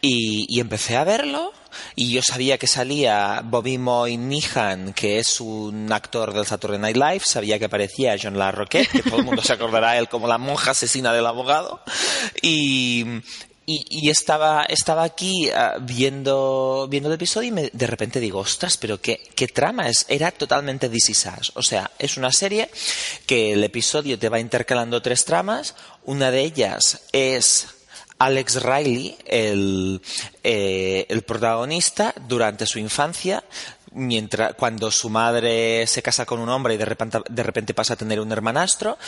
y, 0.00 0.46
y 0.48 0.60
empecé 0.60 0.96
a 0.96 1.04
verlo 1.04 1.52
y 1.94 2.12
yo 2.12 2.22
sabía 2.22 2.58
que 2.58 2.66
salía 2.66 3.42
Bobby 3.44 3.78
Moynihan, 3.78 4.92
que 4.92 5.18
es 5.18 5.40
un 5.40 5.92
actor 5.92 6.32
del 6.32 6.46
Saturday 6.46 6.78
Night 6.78 6.96
Live, 6.96 7.20
sabía 7.24 7.58
que 7.58 7.66
aparecía 7.66 8.16
John 8.20 8.38
LaRoquette, 8.38 8.90
que 8.90 9.02
todo 9.02 9.18
el 9.18 9.24
mundo 9.24 9.42
se 9.42 9.52
acordará 9.52 9.92
de 9.92 9.98
él 9.98 10.08
como 10.08 10.26
la 10.26 10.38
monja 10.38 10.72
asesina 10.72 11.12
del 11.12 11.26
abogado, 11.26 11.80
y, 12.42 13.04
y, 13.68 14.10
estaba, 14.10 14.64
estaba 14.64 15.02
aquí 15.02 15.50
uh, 15.50 15.80
viendo, 15.80 16.86
viendo 16.88 17.08
el 17.08 17.16
episodio 17.16 17.48
y 17.48 17.52
me, 17.52 17.70
de 17.72 17.86
repente 17.88 18.20
digo, 18.20 18.38
ostras, 18.38 18.76
pero 18.76 19.00
qué, 19.00 19.20
qué 19.34 19.48
trama 19.48 19.88
es. 19.88 20.06
Era 20.08 20.30
totalmente 20.30 20.88
This 20.88 21.10
Is 21.10 21.28
Us. 21.38 21.52
O 21.56 21.62
sea, 21.62 21.90
es 21.98 22.16
una 22.16 22.30
serie 22.30 22.70
que 23.26 23.52
el 23.52 23.64
episodio 23.64 24.20
te 24.20 24.28
va 24.28 24.38
intercalando 24.38 25.02
tres 25.02 25.24
tramas. 25.24 25.74
Una 26.04 26.30
de 26.30 26.42
ellas 26.42 27.00
es 27.10 27.66
Alex 28.18 28.62
Riley, 28.62 29.18
el, 29.26 30.00
eh, 30.44 31.06
el 31.08 31.22
protagonista, 31.22 32.14
durante 32.28 32.66
su 32.66 32.78
infancia, 32.78 33.42
mientras 33.96 34.54
cuando 34.54 34.90
su 34.90 35.08
madre 35.08 35.86
se 35.86 36.02
casa 36.02 36.26
con 36.26 36.38
un 36.38 36.50
hombre 36.50 36.74
y 36.74 36.76
de 36.76 36.84
repente, 36.84 37.18
de 37.28 37.42
repente, 37.42 37.74
pasa 37.74 37.94
a 37.94 37.96
tener 37.96 38.20
un 38.20 38.30
hermanastro. 38.30 38.98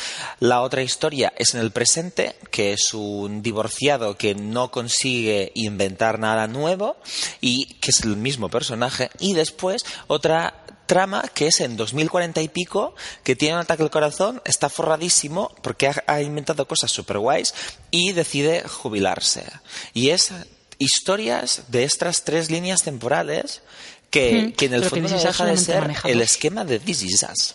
La 0.41 0.63
otra 0.63 0.83
historia 0.83 1.33
es 1.37 1.55
en 1.55 1.61
el 1.61 1.71
presente, 1.71 2.37
que 2.51 2.73
es 2.73 2.95
un 2.95 3.43
divorciado 3.43 4.17
que 4.17 4.35
no 4.35 4.71
consigue 4.71 5.53
inventar 5.55 6.19
nada 6.19 6.49
nuevo 6.49 6.97
y 7.41 7.75
que 7.75 7.91
es 7.91 8.01
el 8.01 8.17
mismo 8.17 8.49
personaje. 8.49 9.11
Y 9.21 9.35
después 9.35 9.85
otra 10.07 10.65
trama 10.87 11.23
que 11.35 11.49
es 11.49 11.61
en 11.61 11.77
2040 11.77 12.41
y 12.41 12.49
pico, 12.49 12.95
que 13.23 13.37
tiene 13.37 13.57
un 13.57 13.61
ataque 13.61 13.83
al 13.83 13.91
corazón, 13.91 14.41
está 14.47 14.71
forradísimo 14.71 15.55
porque 15.63 15.87
ha, 15.87 16.03
ha 16.07 16.23
inventado 16.23 16.67
cosas 16.67 16.91
super 16.91 17.19
guays 17.19 17.55
y 17.91 18.13
decide 18.13 18.67
jubilarse. 18.67 19.45
Y 19.93 20.11
es 20.11 20.33
historias 20.79 21.65
de 21.69 21.85
estas 21.85 22.25
tres 22.25 22.51
líneas 22.51 22.83
temporales 22.83 23.63
que, 24.11 24.33
Mm, 24.33 24.53
que 24.53 24.67
en 24.67 24.75
el 24.75 24.85
fondo 24.85 25.09
no 25.09 25.19
deja 25.19 25.45
de 25.45 25.57
ser 25.57 25.91
el 26.05 26.21
esquema 26.21 26.65
de 26.65 26.79
This 26.79 27.03
Is 27.03 27.27
Us. 27.31 27.55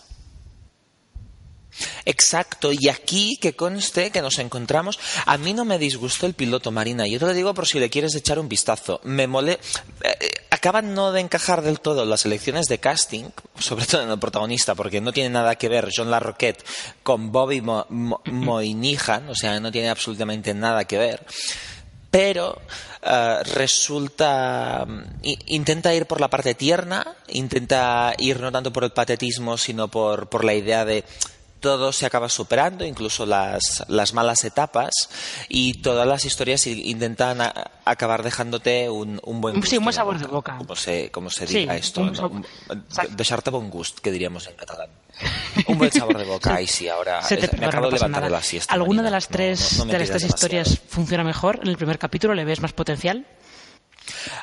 Exacto, 2.06 2.72
y 2.72 2.90
aquí 2.90 3.38
que 3.42 3.56
conste 3.56 4.12
que 4.12 4.22
nos 4.22 4.38
encontramos, 4.40 5.00
a 5.26 5.38
mí 5.38 5.54
no 5.54 5.66
me 5.66 5.80
disgustó 5.80 6.26
el 6.26 6.34
piloto 6.34 6.72
Marina, 6.72 7.08
yo 7.08 7.20
te 7.20 7.26
lo 7.26 7.34
digo 7.34 7.54
por 7.54 7.68
si 7.68 7.80
le 7.80 7.90
quieres 7.90 8.14
echar 8.16 8.38
un 8.40 8.48
vistazo, 8.48 9.02
me 9.04 9.26
mole, 9.26 9.60
eh, 10.04 10.32
acaban 10.52 10.94
no 10.94 11.12
de 11.12 11.22
encajar 11.22 11.62
del 11.62 11.80
todo 11.80 12.06
las 12.06 12.26
elecciones 12.26 12.68
de 12.68 12.78
casting, 12.78 13.26
sobre 13.58 13.86
todo 13.86 14.04
en 14.04 14.12
el 14.12 14.20
protagonista, 14.20 14.76
porque 14.76 15.02
no 15.02 15.12
tiene 15.14 15.30
nada 15.30 15.56
que 15.56 15.70
ver 15.70 15.90
John 15.96 16.12
LaRoquette 16.12 16.64
con 17.02 17.32
Bobby 17.32 17.62
Mo 17.62 17.86
Mo 17.90 18.22
Moynihan, 18.26 19.30
o 19.30 19.36
sea, 19.36 19.60
no 19.60 19.72
tiene 19.72 19.90
absolutamente 19.90 20.54
nada 20.54 20.86
que 20.86 20.98
ver, 20.98 21.26
pero 22.14 22.62
uh, 23.02 23.44
resulta 23.56 24.86
intenta 25.48 25.96
ir 25.96 26.06
por 26.06 26.22
la 26.22 26.30
parte 26.30 26.54
tierna 26.54 27.16
intenta 27.30 28.14
ir 28.20 28.40
no 28.40 28.52
tanto 28.52 28.72
por 28.72 28.84
el 28.84 28.92
patetismo 28.92 29.58
sino 29.58 29.88
por, 29.88 30.30
por 30.30 30.46
la 30.46 30.54
idea 30.54 30.86
de 30.86 31.04
todo 31.60 31.94
se 31.94 32.06
acaba 32.06 32.28
superando, 32.28 32.84
incluso 32.84 33.26
las, 33.26 33.86
las, 33.88 34.14
malas 34.14 34.44
etapas, 34.44 34.92
y 35.48 35.76
todas 35.76 36.06
las 36.06 36.26
historias 36.26 36.68
intentan 36.68 37.40
a, 37.40 37.72
acabar 37.86 38.22
dejándote 38.22 38.90
un, 38.90 39.22
un 39.24 39.40
buen 39.40 39.56
gusto. 39.56 39.70
Sí, 39.70 39.78
un 39.78 39.86
buen 39.86 39.94
sabor 39.94 40.20
de 40.20 40.28
boca. 40.28 40.58
Como 40.58 40.76
se, 40.76 41.10
como 41.10 41.30
se 41.30 41.46
diga 41.46 41.74
sí, 41.76 41.80
esto, 41.80 42.02
un 42.02 42.12
¿no? 42.12 42.44
Deixar-te 43.12 43.50
bon 43.50 43.70
gust, 43.70 44.00
que 44.00 44.12
diríamos 44.12 44.46
en 44.48 44.56
catalán. 44.58 44.90
Un 45.68 45.78
buen 45.78 45.92
sabor 45.92 46.18
de 46.18 46.24
boca, 46.24 46.62
y 46.62 46.68
sí, 46.68 46.90
ahora 46.90 47.22
se 47.22 47.38
te 47.38 47.56
me 47.58 47.68
acabo 47.68 47.86
no 47.86 47.92
de 47.92 47.98
levantar 47.98 48.24
de 48.24 48.30
la 48.30 48.42
siesta. 48.42 48.74
¿Alguna 48.74 49.02
Marina. 49.02 49.04
de 49.04 49.12
las 49.12 49.28
tres, 49.28 49.78
no, 49.78 49.86
no, 49.86 49.92
de 49.92 50.00
las 50.00 50.10
tres 50.10 50.24
historias 50.24 50.80
funciona 50.88 51.24
mejor? 51.24 51.60
¿En 51.62 51.70
el 51.70 51.78
primer 51.78 52.00
capítulo 52.00 52.34
le 52.34 52.46
ves 52.46 52.62
más 52.62 52.74
potencial? 52.74 53.26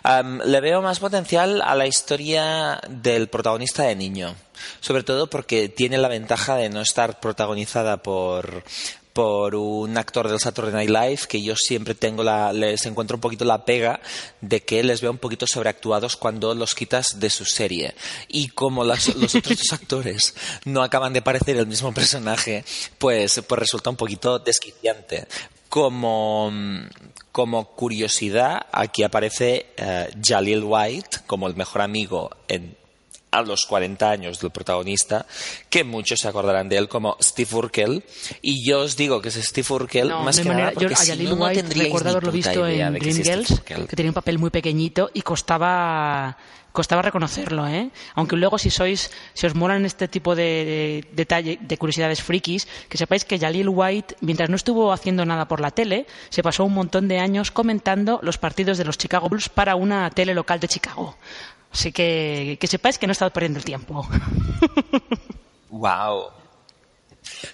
Um, 0.05 0.39
le 0.41 0.61
veo 0.61 0.81
más 0.81 0.99
potencial 1.01 1.61
a 1.63 1.75
la 1.75 1.87
historia 1.87 2.81
del 2.89 3.29
protagonista 3.29 3.83
de 3.83 3.97
niño, 3.97 4.35
sobre 4.81 5.03
todo 5.03 5.29
porque 5.29 5.69
tiene 5.69 5.99
la 5.99 6.09
ventaja 6.09 6.57
de 6.57 6.71
no 6.71 6.81
estar 6.81 7.21
protagonizada 7.21 7.99
por 7.99 8.65
por 9.13 9.55
un 9.55 9.97
actor 9.97 10.29
del 10.29 10.41
Saturday 10.41 10.73
Night 10.73 10.91
Live 10.91 11.29
que 11.29 11.43
yo 11.43 11.55
siempre 11.57 11.95
tengo 11.95 12.23
la, 12.23 12.53
les 12.53 12.87
encuentro 12.87 13.17
un 13.17 13.21
poquito 13.21 13.45
la 13.45 13.65
pega 13.65 14.01
de 14.41 14.63
que 14.63 14.83
les 14.83 15.01
veo 15.01 15.11
un 15.11 15.19
poquito 15.19 15.47
sobreactuados 15.47 16.17
cuando 16.17 16.55
los 16.55 16.75
quitas 16.75 17.19
de 17.19 17.31
su 17.31 17.45
serie. 17.45 17.95
Y 18.29 18.49
como 18.49 18.85
los 18.85 19.09
otros 19.09 19.43
dos 19.45 19.73
actores 19.73 20.35
no 20.65 20.83
acaban 20.83 21.13
de 21.13 21.23
parecer 21.23 21.57
el 21.57 21.67
mismo 21.67 21.93
personaje 21.93 22.65
pues, 22.99 23.43
pues 23.47 23.59
resulta 23.59 23.91
un 23.91 23.97
poquito 23.97 24.39
desquiciante. 24.39 25.27
Como, 25.69 26.51
como 27.31 27.65
curiosidad, 27.77 28.67
aquí 28.73 29.05
aparece 29.05 29.67
uh, 29.79 30.21
Jalil 30.21 30.65
White 30.65 31.19
como 31.27 31.47
el 31.47 31.55
mejor 31.55 31.83
amigo 31.83 32.31
en 32.49 32.77
a 33.31 33.43
los 33.43 33.65
40 33.67 34.11
años 34.11 34.41
del 34.41 34.51
protagonista, 34.51 35.27
que 35.69 35.85
muchos 35.85 36.21
se 36.21 36.29
acordarán 36.29 36.69
de 36.69 36.77
él 36.77 36.89
como 36.89 37.17
Steve 37.23 37.51
Urkel. 37.53 38.05
Y 38.43 38.67
yo 38.67 38.81
os 38.81 38.97
digo 38.97 39.21
que 39.21 39.29
es 39.29 39.35
Steve 39.37 39.67
Urkel 39.71 40.09
más 40.09 40.39
que 40.41 40.49
nada 40.49 40.73
porque 40.73 40.95
yo, 40.95 40.97
si 40.97 41.25
no, 41.25 41.37
no 41.37 41.49
recuerdo 41.49 42.11
haberlo 42.11 42.33
visto 42.33 42.67
en 42.67 42.95
que 42.95 42.99
Green 42.99 43.15
Steve 43.15 43.45
Girls, 43.45 43.61
que 43.61 43.97
tenía 43.97 44.11
un 44.11 44.15
papel 44.15 44.39
muy 44.39 44.51
pequeñito 44.51 45.11
y 45.15 45.23
costaba 45.23 46.37
costaba 46.73 47.03
reconocerlo, 47.03 47.67
¿eh? 47.67 47.91
Aunque 48.15 48.37
luego 48.37 48.59
si 48.59 48.71
sois, 48.71 49.11
si 49.35 49.47
os 49.47 49.55
molan 49.55 49.85
este 49.85 50.09
tipo 50.09 50.35
de, 50.35 51.03
de 51.03 51.09
detalle, 51.13 51.59
de 51.61 51.79
curiosidades 51.79 52.23
frikis, 52.23 52.69
que 52.89 52.99
sepáis 52.99 53.25
que 53.25 53.39
Jalil 53.39 53.69
White, 53.69 54.17
mientras 54.21 54.49
no 54.51 54.57
estuvo 54.57 54.93
haciendo 54.93 55.25
nada 55.25 55.49
por 55.49 55.61
la 55.61 55.73
tele, 55.73 56.07
se 56.29 56.43
pasó 56.43 56.65
un 56.65 56.75
montón 56.75 57.09
de 57.09 57.19
años 57.19 57.51
comentando 57.51 58.21
los 58.23 58.39
partidos 58.39 58.79
de 58.79 58.85
los 58.85 58.99
Chicago 58.99 59.29
Bulls 59.29 59.49
para 59.49 59.75
una 59.75 60.11
tele 60.11 60.35
local 60.35 60.61
de 60.61 60.69
Chicago. 60.69 61.17
Así 61.73 61.93
que 61.93 62.59
que 62.61 62.67
sepáis 62.67 62.99
que 62.99 63.07
no 63.07 63.13
he 63.13 63.17
estado 63.19 63.33
perdiendo 63.33 63.59
el 63.59 63.65
tiempo. 63.65 64.09
Wow. 65.71 66.31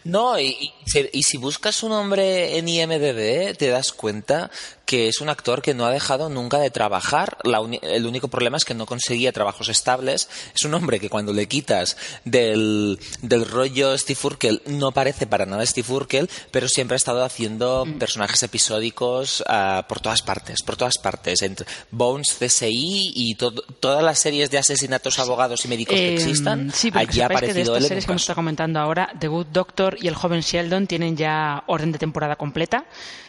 No, 0.04 0.38
y, 0.38 0.46
y 0.46 0.72
y 1.12 1.22
si 1.22 1.36
buscas 1.36 1.82
un 1.82 1.92
hombre 1.92 2.56
en 2.56 2.66
IMDB, 2.66 3.54
te 3.56 3.68
das 3.68 3.92
cuenta 3.92 4.50
que 4.86 5.08
es 5.08 5.20
un 5.20 5.28
actor 5.28 5.60
que 5.62 5.74
no 5.74 5.84
ha 5.84 5.90
dejado 5.90 6.28
nunca 6.30 6.58
de 6.58 6.70
trabajar. 6.70 7.36
La 7.42 7.60
uni- 7.60 7.80
el 7.82 8.06
único 8.06 8.28
problema 8.28 8.56
es 8.56 8.64
que 8.64 8.72
no 8.72 8.86
conseguía 8.86 9.32
trabajos 9.32 9.68
estables. 9.68 10.28
Es 10.54 10.64
un 10.64 10.72
hombre 10.74 11.00
que 11.00 11.10
cuando 11.10 11.32
le 11.32 11.46
quitas 11.48 11.96
del, 12.24 12.98
del 13.20 13.44
rollo 13.46 13.98
Steve 13.98 14.18
Urkel 14.22 14.62
no 14.66 14.92
parece 14.92 15.26
para 15.26 15.44
nada 15.44 15.66
Steve 15.66 15.92
Urkel, 15.92 16.30
pero 16.52 16.68
siempre 16.68 16.94
ha 16.94 16.96
estado 16.96 17.24
haciendo 17.24 17.84
personajes 17.98 18.42
episódicos 18.44 19.42
ah, 19.48 19.84
por 19.88 20.00
todas 20.00 20.22
partes, 20.22 20.62
por 20.62 20.76
todas 20.76 20.98
partes. 20.98 21.42
Entre 21.42 21.66
Bones, 21.90 22.36
CSI 22.38 23.10
y 23.14 23.34
to- 23.34 23.50
todas 23.80 24.04
las 24.04 24.18
series 24.20 24.50
de 24.50 24.58
asesinatos, 24.58 25.18
abogados 25.18 25.64
y 25.64 25.68
médicos 25.68 25.94
que 25.96 26.10
Eh, 26.10 26.14
existan, 26.14 26.70
sí, 26.72 26.90
allí 26.94 27.20
ha 27.20 27.26
sepáis 27.28 27.40
que 27.40 27.54
de 27.54 27.62
aparecido 27.62 27.72
estas 27.76 27.76
él 27.82 27.88
series 27.88 28.06
que 28.06 28.12
estado 28.14 28.36
comentando 28.36 28.78
ahora, 28.78 29.12
The 29.18 29.26
Good 29.28 29.46
Doctor 29.48 29.96
y 30.00 30.06
El 30.08 30.14
joven 30.14 30.42
Sheldon 30.42 30.86
tienen 30.86 31.16
ya 31.16 31.64
orden 31.66 31.90
de 31.92 31.98
temporada 31.98 32.36
completa, 32.36 32.84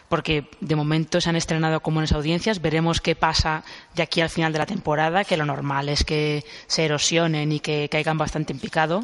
porque 0.10 0.50
de 0.62 0.76
momento 0.76 1.20
se 1.20 1.30
han 1.30 1.36
estrenado 1.36 1.82
como 1.82 2.00
en 2.00 2.04
las 2.04 2.13
audiencias. 2.13 2.62
Veremos 2.62 3.02
qué 3.02 3.15
pasa 3.15 3.63
de 3.96 4.04
aquí 4.04 4.22
al 4.22 4.30
final 4.30 4.54
de 4.54 4.60
la 4.60 4.65
temporada, 4.65 5.24
que 5.24 5.38
lo 5.38 5.46
normal 5.46 5.89
es 5.89 6.04
que 6.04 6.46
se 6.67 6.86
erosionen 6.86 7.52
y 7.52 7.60
que 7.60 7.89
caigan 7.89 8.17
bastante 8.17 8.54
en 8.54 8.60
picado. 8.60 9.04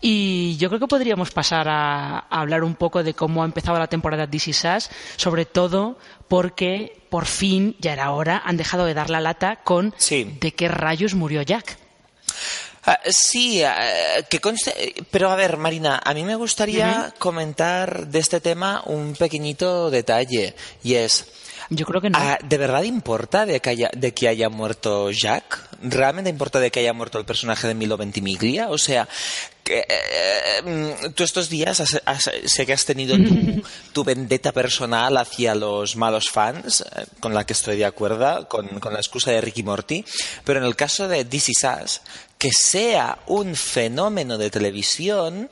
Y 0.00 0.56
yo 0.58 0.68
creo 0.68 0.80
que 0.80 0.86
podríamos 0.86 1.30
pasar 1.30 1.68
a, 1.68 2.18
a 2.18 2.40
hablar 2.40 2.62
un 2.64 2.74
poco 2.74 3.02
de 3.02 3.14
cómo 3.14 3.42
ha 3.42 3.46
empezado 3.46 3.78
la 3.78 3.88
temporada 3.88 4.28
Is 4.30 4.64
Us, 4.64 4.90
sobre 5.16 5.46
todo 5.46 5.98
porque 6.28 7.00
por 7.10 7.26
fin, 7.26 7.76
ya 7.80 7.92
era 7.92 8.10
hora, 8.10 8.42
han 8.44 8.56
dejado 8.56 8.84
de 8.84 8.94
dar 8.94 9.10
la 9.10 9.20
lata 9.20 9.56
con 9.64 9.94
Sí. 9.96 10.36
de 10.40 10.52
qué 10.52 10.68
rayos 10.68 11.14
murió 11.14 11.42
Jack. 11.42 11.78
Ah, 12.86 13.00
sí, 13.04 13.64
ah, 13.64 14.22
que 14.30 14.40
conste, 14.40 14.94
pero 15.10 15.28
a 15.30 15.36
ver, 15.36 15.56
Marina, 15.56 16.00
a 16.04 16.14
mí 16.14 16.22
me 16.22 16.36
gustaría 16.36 17.12
comentar 17.18 18.06
de 18.06 18.20
este 18.20 18.40
tema 18.40 18.82
un 18.86 19.14
pequeñito 19.14 19.90
detalle 19.90 20.54
y 20.84 20.94
es, 20.94 21.26
Yo 21.68 21.84
creo 21.84 22.00
que 22.00 22.10
no. 22.10 22.18
ah, 22.20 22.38
¿de 22.44 22.58
verdad 22.58 22.84
importa 22.84 23.44
de 23.44 23.58
que, 23.58 23.70
haya, 23.70 23.90
de 23.92 24.14
que 24.14 24.28
haya 24.28 24.48
muerto 24.48 25.10
Jack? 25.10 25.65
¿Realmente 25.82 26.30
importa 26.30 26.60
de 26.60 26.70
que 26.70 26.80
haya 26.80 26.92
muerto 26.92 27.18
el 27.18 27.24
personaje 27.24 27.66
de 27.68 27.74
Milo 27.74 27.96
Ventimiglia? 27.96 28.68
O 28.68 28.78
sea, 28.78 29.08
que, 29.62 29.84
eh, 29.88 30.62
mm, 30.62 31.12
tú 31.12 31.24
estos 31.24 31.48
días 31.48 31.80
has- 31.80 32.00
has- 32.04 32.30
sé 32.46 32.64
que 32.66 32.72
has 32.72 32.84
tenido 32.84 33.16
tu, 33.16 33.62
tu 33.92 34.04
vendetta 34.04 34.52
personal 34.52 35.16
hacia 35.16 35.54
los 35.54 35.96
malos 35.96 36.30
fans, 36.30 36.82
eh, 36.82 37.04
con 37.20 37.34
la 37.34 37.44
que 37.44 37.52
estoy 37.52 37.76
de 37.76 37.84
acuerdo, 37.84 38.48
con, 38.48 38.68
con 38.80 38.92
la 38.92 39.00
excusa 39.00 39.30
de 39.32 39.40
Ricky 39.40 39.62
Morty, 39.62 40.04
pero 40.44 40.60
en 40.60 40.64
el 40.66 40.76
caso 40.76 41.08
de 41.08 41.24
This 41.24 41.48
Is 41.50 41.64
Us, 41.82 42.00
que 42.38 42.50
sea 42.52 43.18
un 43.26 43.56
fenómeno 43.56 44.38
de 44.38 44.50
televisión 44.50 45.50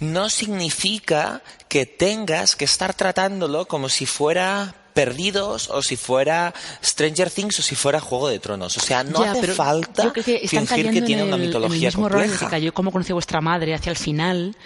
no 0.00 0.28
significa 0.30 1.42
que 1.68 1.86
tengas 1.86 2.54
que 2.54 2.64
estar 2.66 2.94
tratándolo 2.94 3.66
como 3.66 3.88
si 3.88 4.06
fuera 4.06 4.74
Perdidos 4.98 5.70
o 5.70 5.80
si 5.80 5.96
fuera 5.96 6.52
Stranger 6.82 7.30
Things 7.30 7.58
o 7.60 7.62
si 7.62 7.76
fuera 7.76 8.00
Juego 8.00 8.28
de 8.28 8.40
Tronos. 8.40 8.76
O 8.76 8.80
sea, 8.80 9.04
no 9.04 9.22
Ya, 9.22 9.32
hace 9.32 9.46
falta 9.48 10.02
yo 10.02 10.12
creo 10.12 10.24
que 10.24 10.40
están 10.42 10.66
fingir 10.66 10.86
cayendo 10.86 10.92
que 10.92 11.02
tiene 11.02 11.22
en 11.22 11.28
una 11.28 11.36
el, 11.36 11.42
el 11.42 11.46
mitología 11.48 11.92
compleja. 11.92 12.48
cayó 12.48 12.74
como 12.74 12.90
conoció 12.90 13.14
vuestra 13.14 13.40
madre 13.40 13.74
hacia 13.74 13.90
el 13.90 13.96
final 13.96 14.56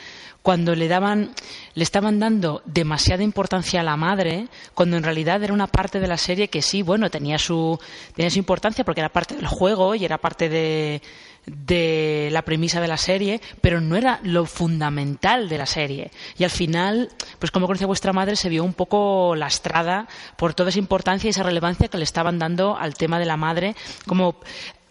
cuando 0.42 0.74
le 0.74 0.88
daban 0.88 1.34
le 1.74 1.84
estaban 1.84 2.18
dando 2.18 2.62
demasiada 2.64 3.22
importancia 3.22 3.80
a 3.80 3.84
la 3.84 3.96
madre 3.96 4.48
cuando 4.74 4.96
en 4.96 5.04
realidad 5.04 5.42
era 5.42 5.52
una 5.52 5.66
parte 5.68 6.00
de 6.00 6.08
la 6.08 6.16
serie 6.16 6.48
que 6.48 6.62
sí 6.62 6.82
bueno 6.82 7.10
tenía 7.10 7.38
su 7.38 7.78
tenía 8.14 8.30
su 8.30 8.38
importancia 8.38 8.84
porque 8.84 9.00
era 9.00 9.08
parte 9.10 9.36
del 9.36 9.46
juego 9.46 9.94
y 9.94 10.04
era 10.04 10.18
parte 10.18 10.48
de 10.48 11.00
de 11.46 12.28
la 12.30 12.42
premisa 12.42 12.80
de 12.80 12.88
la 12.88 12.96
serie, 12.96 13.40
pero 13.60 13.80
no 13.80 13.96
era 13.96 14.20
lo 14.22 14.46
fundamental 14.46 15.48
de 15.48 15.58
la 15.58 15.66
serie. 15.66 16.10
Y 16.38 16.44
al 16.44 16.50
final, 16.50 17.10
pues 17.38 17.50
como 17.50 17.66
conocía 17.66 17.86
vuestra 17.86 18.12
madre, 18.12 18.36
se 18.36 18.48
vio 18.48 18.64
un 18.64 18.74
poco 18.74 19.34
lastrada 19.34 20.08
por 20.36 20.54
toda 20.54 20.70
esa 20.70 20.78
importancia 20.78 21.28
y 21.28 21.30
esa 21.30 21.42
relevancia 21.42 21.88
que 21.88 21.98
le 21.98 22.04
estaban 22.04 22.38
dando 22.38 22.76
al 22.76 22.94
tema 22.94 23.18
de 23.18 23.26
la 23.26 23.36
madre, 23.36 23.74
como 24.06 24.36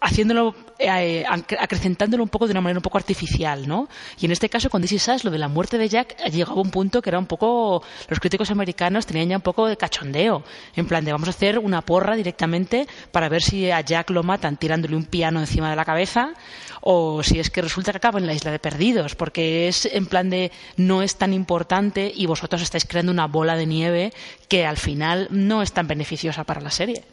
haciéndolo, 0.02 0.54
eh, 0.78 1.24
ac- 1.28 1.56
acrecentándolo 1.58 2.22
un 2.22 2.28
poco 2.28 2.46
de 2.46 2.50
una 2.50 2.60
manera 2.60 2.78
un 2.78 2.82
poco 2.82 2.98
artificial, 2.98 3.68
¿no? 3.68 3.88
Y 4.20 4.26
en 4.26 4.32
este 4.32 4.48
caso, 4.48 4.68
con 4.68 4.82
Is 4.82 5.08
Us, 5.08 5.24
lo 5.24 5.30
de 5.30 5.38
la 5.38 5.48
muerte 5.48 5.78
de 5.78 5.88
Jack 5.88 6.16
llegaba 6.30 6.58
a 6.58 6.62
un 6.62 6.70
punto 6.70 7.00
que 7.00 7.10
era 7.10 7.18
un 7.18 7.26
poco, 7.26 7.82
los 8.08 8.18
críticos 8.20 8.50
americanos 8.50 9.06
tenían 9.06 9.28
ya 9.28 9.36
un 9.36 9.42
poco 9.42 9.66
de 9.66 9.76
cachondeo, 9.76 10.42
en 10.76 10.86
plan 10.86 11.04
de 11.04 11.12
vamos 11.12 11.28
a 11.28 11.30
hacer 11.30 11.58
una 11.58 11.82
porra 11.82 12.16
directamente 12.16 12.86
para 13.12 13.28
ver 13.28 13.42
si 13.42 13.70
a 13.70 13.80
Jack 13.80 14.10
lo 14.10 14.22
matan 14.22 14.56
tirándole 14.56 14.96
un 14.96 15.04
piano 15.04 15.40
encima 15.40 15.70
de 15.70 15.76
la 15.76 15.84
cabeza 15.84 16.34
o 16.80 17.22
si 17.22 17.38
es 17.38 17.48
que 17.50 17.62
resulta 17.62 17.92
que 17.92 17.98
acaba 17.98 18.18
en 18.18 18.26
la 18.26 18.34
isla 18.34 18.50
de 18.50 18.58
perdidos, 18.58 19.14
porque 19.14 19.68
es 19.68 19.86
en 19.86 20.06
plan 20.06 20.28
de 20.30 20.50
no 20.76 21.02
es 21.02 21.14
tan 21.16 21.32
importante 21.32 22.12
y 22.14 22.26
vosotros 22.26 22.60
estáis 22.60 22.84
creando 22.84 23.12
una 23.12 23.28
bola 23.28 23.54
de 23.56 23.66
nieve 23.66 24.12
que 24.48 24.66
al 24.66 24.76
final 24.76 25.28
no 25.30 25.62
es 25.62 25.72
tan 25.72 25.86
beneficiosa 25.86 26.42
para 26.42 26.60
la 26.60 26.70
serie. 26.72 27.04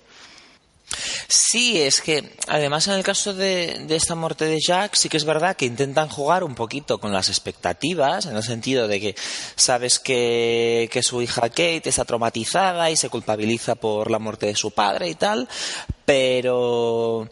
Sí, 1.27 1.81
es 1.81 2.01
que 2.01 2.31
además 2.47 2.87
en 2.87 2.93
el 2.93 3.03
caso 3.03 3.33
de, 3.33 3.85
esta 3.89 4.15
muerte 4.15 4.45
de 4.45 4.59
Jack 4.59 4.95
sí 4.95 5.09
que 5.09 5.17
es 5.17 5.25
verdad 5.25 5.55
que 5.55 5.65
intentan 5.65 6.09
jugar 6.09 6.43
un 6.43 6.55
poquito 6.55 6.99
con 6.99 7.13
las 7.13 7.29
expectativas, 7.29 8.25
en 8.25 8.35
el 8.35 8.43
sentido 8.43 8.87
de 8.87 8.99
que 8.99 9.15
sabes 9.55 9.99
que 9.99 11.01
su 11.03 11.21
hija 11.21 11.49
Kate 11.49 11.81
está 11.85 12.05
traumatizada 12.05 12.89
y 12.89 12.97
se 12.97 13.09
culpabiliza 13.09 13.75
por 13.75 14.09
la 14.09 14.19
muerte 14.19 14.47
de 14.47 14.55
su 14.55 14.71
padre 14.71 15.09
y 15.09 15.15
tal, 15.15 15.47
pero 16.05 17.29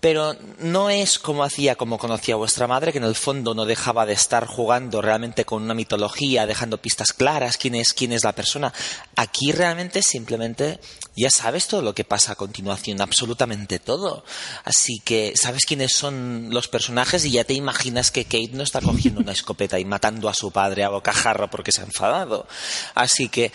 pero 0.00 0.36
no 0.58 0.90
es 0.90 1.18
como 1.18 1.42
hacía, 1.42 1.74
como 1.74 1.98
conocía 1.98 2.36
vuestra 2.36 2.68
madre, 2.68 2.92
que 2.92 2.98
en 2.98 3.04
el 3.04 3.16
fondo 3.16 3.54
no 3.54 3.64
dejaba 3.64 4.06
de 4.06 4.12
estar 4.12 4.46
jugando 4.46 5.02
realmente 5.02 5.44
con 5.44 5.62
una 5.62 5.74
mitología, 5.74 6.46
dejando 6.46 6.78
pistas 6.78 7.12
claras, 7.12 7.56
quién 7.56 7.74
es, 7.74 7.92
quién 7.92 8.12
es 8.12 8.22
la 8.22 8.32
persona. 8.32 8.72
Aquí 9.16 9.50
realmente 9.50 10.02
simplemente 10.02 10.78
ya 11.16 11.30
sabes 11.30 11.66
todo 11.66 11.82
lo 11.82 11.94
que 11.94 12.04
pasa 12.04 12.32
a 12.32 12.36
continuación, 12.36 13.00
absolutamente 13.00 13.80
todo. 13.80 14.24
Así 14.64 15.00
que 15.00 15.32
sabes 15.36 15.66
quiénes 15.66 15.92
son 15.92 16.48
los 16.50 16.68
personajes 16.68 17.24
y 17.24 17.32
ya 17.32 17.42
te 17.42 17.54
imaginas 17.54 18.12
que 18.12 18.24
Kate 18.24 18.50
no 18.52 18.62
está 18.62 18.80
cogiendo 18.80 19.20
una 19.20 19.32
escopeta 19.32 19.80
y 19.80 19.84
matando 19.84 20.28
a 20.28 20.34
su 20.34 20.52
padre 20.52 20.84
a 20.84 20.90
bocajarro 20.90 21.50
porque 21.50 21.72
se 21.72 21.80
ha 21.80 21.84
enfadado. 21.84 22.46
Así 22.94 23.28
que 23.28 23.50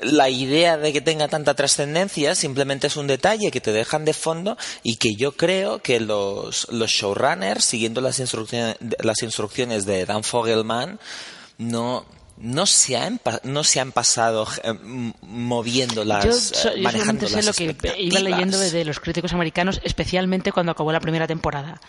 la 0.00 0.28
idea 0.28 0.76
de 0.76 0.92
que 0.92 1.00
tenga 1.00 1.28
tanta 1.28 1.54
trascendencia 1.54 2.34
simplemente 2.34 2.86
es 2.86 2.96
un 2.96 3.06
detalle 3.06 3.50
que 3.50 3.60
te 3.60 3.72
dejan 3.72 4.04
de 4.04 4.14
fondo 4.14 4.56
y 4.82 4.96
que 4.96 5.14
yo 5.14 5.32
creo 5.32 5.80
que 5.80 6.00
los, 6.00 6.68
los 6.70 6.90
showrunners, 6.90 7.64
siguiendo 7.64 8.00
las 8.00 8.18
instrucciones, 8.18 8.76
las 9.00 9.22
instrucciones 9.22 9.86
de 9.86 10.06
Dan 10.06 10.24
Fogelman, 10.24 10.98
no, 11.58 12.06
no 12.40 12.66
se 12.66 12.96
han, 12.96 13.20
no 13.44 13.64
se 13.64 13.80
han 13.80 13.92
pasado 13.92 14.46
eh, 14.62 14.72
moviendo 15.22 16.04
las, 16.04 16.24
yo, 16.24 16.30
eh, 16.30 16.34
so- 16.34 16.74
yo 16.76 16.82
manejando 16.82 17.26
sé 17.28 17.36
las 17.36 17.46
lo 17.46 17.52
que 17.52 17.64
iba 17.98 18.20
leyendo 18.20 18.58
de, 18.58 18.70
de 18.70 18.84
los 18.84 19.00
críticos 19.00 19.32
americanos, 19.32 19.80
especialmente 19.84 20.52
cuando 20.52 20.72
acabó 20.72 20.92
la 20.92 21.00
primera 21.00 21.26
temporada, 21.26 21.80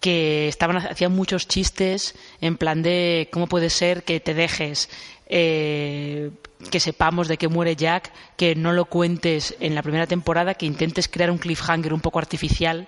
que 0.00 0.46
estaban 0.48 0.76
hacían 0.76 1.12
muchos 1.12 1.48
chistes 1.48 2.14
en 2.40 2.56
plan 2.56 2.82
de 2.82 3.28
cómo 3.32 3.48
puede 3.48 3.70
ser 3.70 4.04
que 4.04 4.20
te 4.20 4.34
dejes 4.34 4.88
eh, 5.26 6.30
que 6.70 6.80
sepamos 6.80 7.28
de 7.28 7.36
que 7.36 7.48
muere 7.48 7.76
Jack, 7.76 8.12
que 8.36 8.54
no 8.54 8.72
lo 8.72 8.86
cuentes 8.86 9.54
en 9.60 9.74
la 9.74 9.82
primera 9.82 10.06
temporada, 10.06 10.54
que 10.54 10.66
intentes 10.66 11.08
crear 11.08 11.30
un 11.30 11.38
cliffhanger 11.38 11.92
un 11.92 12.00
poco 12.00 12.18
artificial 12.18 12.86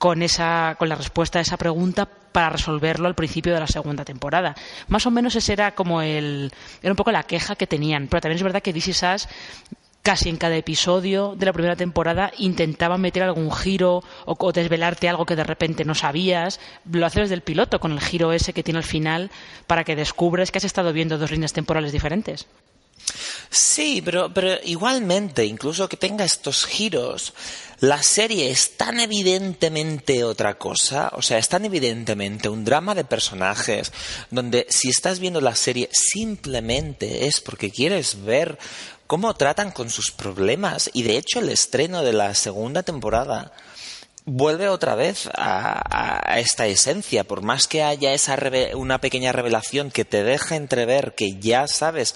con 0.00 0.22
esa 0.22 0.76
con 0.78 0.88
la 0.88 0.94
respuesta 0.94 1.38
a 1.38 1.42
esa 1.42 1.58
pregunta 1.58 2.06
para 2.06 2.48
resolverlo 2.48 3.06
al 3.06 3.14
principio 3.14 3.52
de 3.52 3.60
la 3.60 3.66
segunda 3.66 4.02
temporada. 4.02 4.56
Más 4.88 5.04
o 5.04 5.10
menos 5.10 5.36
ese 5.36 5.52
era 5.52 5.74
como 5.74 6.00
el 6.00 6.50
era 6.82 6.90
un 6.90 6.96
poco 6.96 7.12
la 7.12 7.24
queja 7.24 7.54
que 7.54 7.66
tenían, 7.66 8.08
pero 8.08 8.22
también 8.22 8.38
es 8.38 8.42
verdad 8.42 8.62
que 8.62 8.70
Is 8.70 9.02
Us 9.02 9.28
casi 10.00 10.30
en 10.30 10.38
cada 10.38 10.56
episodio 10.56 11.34
de 11.36 11.44
la 11.44 11.52
primera 11.52 11.76
temporada 11.76 12.32
intentaba 12.38 12.96
meter 12.96 13.22
algún 13.22 13.52
giro 13.52 14.02
o, 14.24 14.36
o 14.38 14.52
desvelarte 14.52 15.06
algo 15.06 15.26
que 15.26 15.36
de 15.36 15.44
repente 15.44 15.84
no 15.84 15.94
sabías. 15.94 16.60
Lo 16.90 17.04
hace 17.04 17.20
desde 17.20 17.34
el 17.34 17.42
piloto 17.42 17.78
con 17.78 17.92
el 17.92 18.00
giro 18.00 18.32
ese 18.32 18.54
que 18.54 18.62
tiene 18.62 18.78
al 18.78 18.84
final 18.84 19.30
para 19.66 19.84
que 19.84 19.96
descubres 19.96 20.50
que 20.50 20.56
has 20.56 20.64
estado 20.64 20.94
viendo 20.94 21.18
dos 21.18 21.30
líneas 21.30 21.52
temporales 21.52 21.92
diferentes. 21.92 22.46
Sí, 23.50 24.00
pero, 24.04 24.32
pero 24.32 24.58
igualmente, 24.64 25.44
incluso 25.44 25.88
que 25.88 25.96
tenga 25.96 26.24
estos 26.24 26.64
giros, 26.66 27.34
la 27.80 28.02
serie 28.02 28.50
es 28.50 28.76
tan 28.76 29.00
evidentemente 29.00 30.22
otra 30.22 30.58
cosa, 30.58 31.10
o 31.14 31.22
sea, 31.22 31.38
es 31.38 31.48
tan 31.48 31.64
evidentemente 31.64 32.48
un 32.48 32.64
drama 32.64 32.94
de 32.94 33.04
personajes, 33.04 33.92
donde 34.30 34.66
si 34.68 34.90
estás 34.90 35.18
viendo 35.18 35.40
la 35.40 35.56
serie 35.56 35.88
simplemente 35.92 37.26
es 37.26 37.40
porque 37.40 37.70
quieres 37.70 38.22
ver 38.22 38.58
cómo 39.06 39.34
tratan 39.34 39.70
con 39.70 39.88
sus 39.88 40.10
problemas, 40.10 40.90
y 40.92 41.02
de 41.04 41.16
hecho 41.16 41.40
el 41.40 41.48
estreno 41.48 42.02
de 42.02 42.12
la 42.12 42.34
segunda 42.34 42.82
temporada 42.82 43.52
vuelve 44.26 44.68
otra 44.68 44.94
vez 44.94 45.28
a, 45.34 46.34
esta 46.36 46.66
esencia, 46.66 47.24
por 47.24 47.40
más 47.42 47.66
que 47.66 47.82
haya 47.82 48.12
esa 48.12 48.38
una 48.74 49.00
pequeña 49.00 49.32
revelación 49.32 49.90
que 49.90 50.04
te 50.04 50.22
deja 50.22 50.56
entrever 50.56 51.14
que 51.14 51.40
ya 51.40 51.66
sabes 51.66 52.14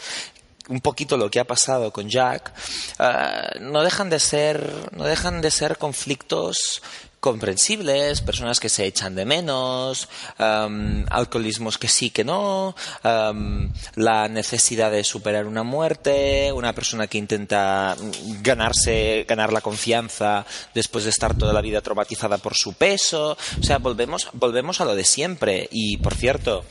un 0.69 0.81
poquito 0.81 1.17
lo 1.17 1.31
que 1.31 1.41
ha 1.41 1.45
pasado 1.45 1.93
con 1.93 2.09
Jack, 2.09 2.53
eh, 2.99 3.59
no 3.61 3.83
dejan 3.83 4.11
de 4.11 4.21
ser, 4.21 4.91
no 4.93 5.05
dejan 5.05 5.41
de 5.41 5.51
ser 5.51 5.79
conflictos 5.79 6.83
comprensibles, 7.25 8.21
personas 8.21 8.61
que 8.61 8.69
se 8.69 8.85
echan 8.85 9.15
de 9.15 9.25
menos, 9.25 10.11
um, 10.39 11.07
alcoholismos 11.09 11.79
que 11.79 11.89
sí, 11.89 12.11
que 12.11 12.23
no, 12.23 12.77
la 13.95 14.29
necesidad 14.29 14.91
de 14.91 15.03
superar 15.05 15.47
una 15.47 15.63
muerte, 15.63 16.53
una 16.53 16.75
persona 16.75 17.07
que 17.07 17.17
intenta 17.17 17.97
ganarse, 18.43 19.25
ganar 19.27 19.55
la 19.55 19.63
confianza 19.63 20.45
después 20.75 21.05
de 21.05 21.11
estar 21.11 21.35
toda 21.35 21.55
la 21.55 21.63
vida 21.63 21.81
traumatizada 21.81 22.37
por 22.37 22.57
su 22.57 22.75
peso. 22.75 23.39
O 23.59 23.63
sea, 23.63 23.79
volvemos, 23.79 24.29
volvemos 24.35 24.83
a 24.83 24.85
lo 24.85 24.95
de 24.95 25.05
siempre. 25.05 25.67
Y, 25.73 25.97
por 25.97 26.13
cierto, 26.13 26.63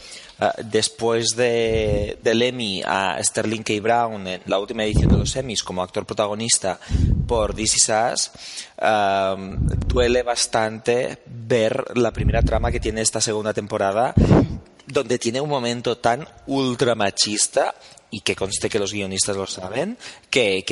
después 0.65 1.35
de, 1.35 2.17
del 2.23 2.41
Emmy 2.41 2.81
a 2.85 3.17
Sterling 3.23 3.63
K. 3.63 3.73
Brown 3.81 4.27
en 4.27 4.41
la 4.45 4.59
última 4.59 4.83
edición 4.83 5.09
de 5.09 5.17
los 5.17 5.35
Emmys 5.35 5.63
como 5.63 5.83
actor 5.83 6.05
protagonista 6.05 6.79
por 7.27 7.53
This 7.53 7.75
Is 7.75 7.89
Us, 7.89 8.31
duele 9.87 10.23
bastante 10.23 11.19
ver 11.25 11.97
la 11.97 12.11
primera 12.11 12.41
trama 12.41 12.71
que 12.71 12.79
tiene 12.79 13.01
esta 13.01 13.21
segunda 13.21 13.53
temporada, 13.53 14.13
donde 14.87 15.19
tiene 15.19 15.41
un 15.41 15.49
momento 15.49 15.97
tan 15.97 16.27
ultra 16.47 16.95
machista 16.95 17.73
y 18.13 18.21
que 18.21 18.35
conste 18.35 18.69
que 18.69 18.77
los 18.77 18.93
guionistas 18.93 19.35
lo 19.35 19.47
saben, 19.47 19.97
que, 20.29 20.63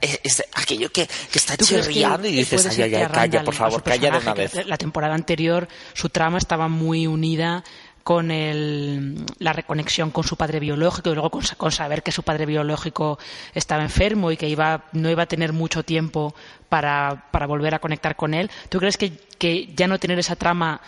es, 0.00 0.44
aquello 0.54 0.88
que, 0.92 1.08
está 1.34 1.56
chirriando 1.56 2.28
y 2.28 2.32
dices, 2.32 2.64
ay, 2.66 2.94
ay, 2.94 3.08
calla, 3.12 3.42
por 3.42 3.54
favor, 3.54 3.82
calla 3.82 4.12
de 4.12 4.18
una 4.18 4.34
vez. 4.34 4.66
La 4.66 4.78
temporada 4.78 5.14
anterior 5.14 5.66
su 5.94 6.10
trama 6.10 6.38
estaba 6.38 6.68
muy 6.68 7.08
unida 7.08 7.64
con 8.02 8.30
el, 8.30 9.24
la 9.38 9.52
reconexión 9.52 10.10
con 10.10 10.24
su 10.24 10.36
padre 10.36 10.60
biológico 10.60 11.10
y 11.10 11.14
luego 11.14 11.30
con, 11.30 11.72
saber 11.72 12.02
que 12.02 12.12
su 12.12 12.22
padre 12.22 12.46
biológico 12.46 13.18
estaba 13.54 13.82
enfermo 13.82 14.30
y 14.30 14.36
que 14.36 14.48
iba, 14.48 14.84
no 14.92 15.10
iba 15.10 15.24
a 15.24 15.26
tener 15.26 15.52
mucho 15.52 15.82
tiempo 15.82 16.34
para, 16.68 17.28
para 17.30 17.46
volver 17.46 17.74
a 17.74 17.78
conectar 17.78 18.16
con 18.16 18.34
él. 18.34 18.50
¿Tú 18.68 18.78
crees 18.78 18.96
que, 18.96 19.12
que 19.38 19.72
ya 19.74 19.86
no 19.86 19.98
tener 19.98 20.18
esa 20.18 20.36
trama 20.36 20.80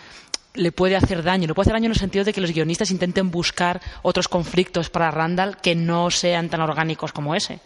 le 0.55 0.72
puede 0.72 0.96
hacer 0.96 1.22
daño. 1.22 1.46
Le 1.46 1.55
puede 1.55 1.64
hacer 1.64 1.75
daño 1.75 1.87
en 1.87 1.92
el 1.92 1.98
sentido 1.98 2.25
de 2.25 2.33
que 2.33 2.40
los 2.40 2.53
guionistas 2.53 2.90
intenten 2.90 3.31
buscar 3.31 3.81
otros 4.03 4.29
conflictos 4.29 4.90
para 4.90 5.11
Randall 5.11 5.57
que 5.57 5.75
no 5.75 6.11
sean 6.11 6.48
tan 6.48 6.61
orgánicos 6.61 7.12
como 7.12 7.35
ese. 7.35 7.61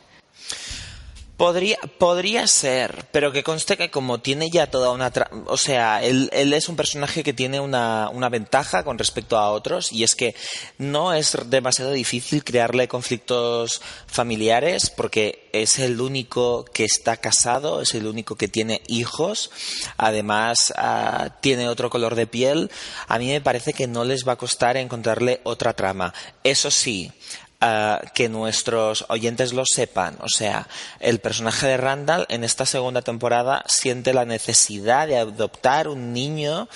Podría, 1.36 1.76
podría 1.98 2.46
ser, 2.46 3.08
pero 3.12 3.30
que 3.30 3.42
conste 3.42 3.76
que 3.76 3.90
como 3.90 4.20
tiene 4.20 4.48
ya 4.48 4.70
toda 4.70 4.90
una... 4.90 5.12
o 5.46 5.58
sea, 5.58 6.02
él, 6.02 6.30
él, 6.32 6.54
es 6.54 6.70
un 6.70 6.76
personaje 6.76 7.22
que 7.22 7.34
tiene 7.34 7.60
una, 7.60 8.08
una, 8.10 8.30
ventaja 8.30 8.84
con 8.84 8.96
respecto 8.96 9.36
a 9.36 9.50
otros 9.50 9.92
y 9.92 10.02
es 10.02 10.14
que 10.14 10.34
no 10.78 11.12
es 11.12 11.36
demasiado 11.50 11.92
difícil 11.92 12.42
crearle 12.42 12.88
conflictos 12.88 13.82
familiares 14.06 14.88
porque 14.88 15.46
es 15.52 15.78
el 15.78 16.00
único 16.00 16.64
que 16.64 16.84
está 16.84 17.18
casado, 17.18 17.82
es 17.82 17.94
el 17.94 18.06
único 18.06 18.36
que 18.36 18.48
tiene 18.48 18.80
hijos, 18.86 19.50
además 19.96 20.72
uh, 20.78 21.28
tiene 21.40 21.68
otro 21.68 21.90
color 21.90 22.14
de 22.14 22.26
piel. 22.26 22.70
A 23.08 23.18
mí 23.18 23.28
me 23.28 23.40
parece 23.40 23.72
que 23.72 23.86
no 23.86 24.04
les 24.04 24.26
va 24.26 24.32
a 24.32 24.36
costar 24.36 24.76
encontrarle 24.76 25.40
otra 25.44 25.74
trama. 25.74 26.12
Eso 26.44 26.70
sí, 26.70 27.12
que 28.14 28.28
nuestros 28.28 29.06
oyentes 29.08 29.52
lo 29.52 29.64
sepan. 29.66 30.18
O 30.20 30.28
sea, 30.28 30.68
el 31.00 31.20
personaje 31.20 31.66
de 31.66 31.76
Randall 31.76 32.26
en 32.28 32.44
esta 32.44 32.66
segunda 32.66 33.02
temporada 33.02 33.64
siente 33.66 34.12
la 34.12 34.24
necesidad 34.24 35.06
de 35.06 35.18
adoptar 35.18 35.88
un 35.88 36.12
niño 36.12 36.68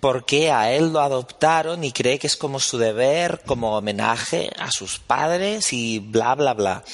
porque 0.00 0.50
a 0.50 0.72
él 0.72 0.92
lo 0.92 1.00
adoptaron 1.00 1.84
y 1.84 1.92
cree 1.92 2.18
que 2.18 2.26
es 2.26 2.36
como 2.36 2.58
su 2.58 2.78
deber, 2.78 3.42
como 3.44 3.76
homenaje 3.76 4.50
a 4.58 4.70
sus 4.70 4.98
padres 4.98 5.72
y 5.72 5.98
bla, 5.98 6.34
bla, 6.34 6.54
bla. 6.54 6.84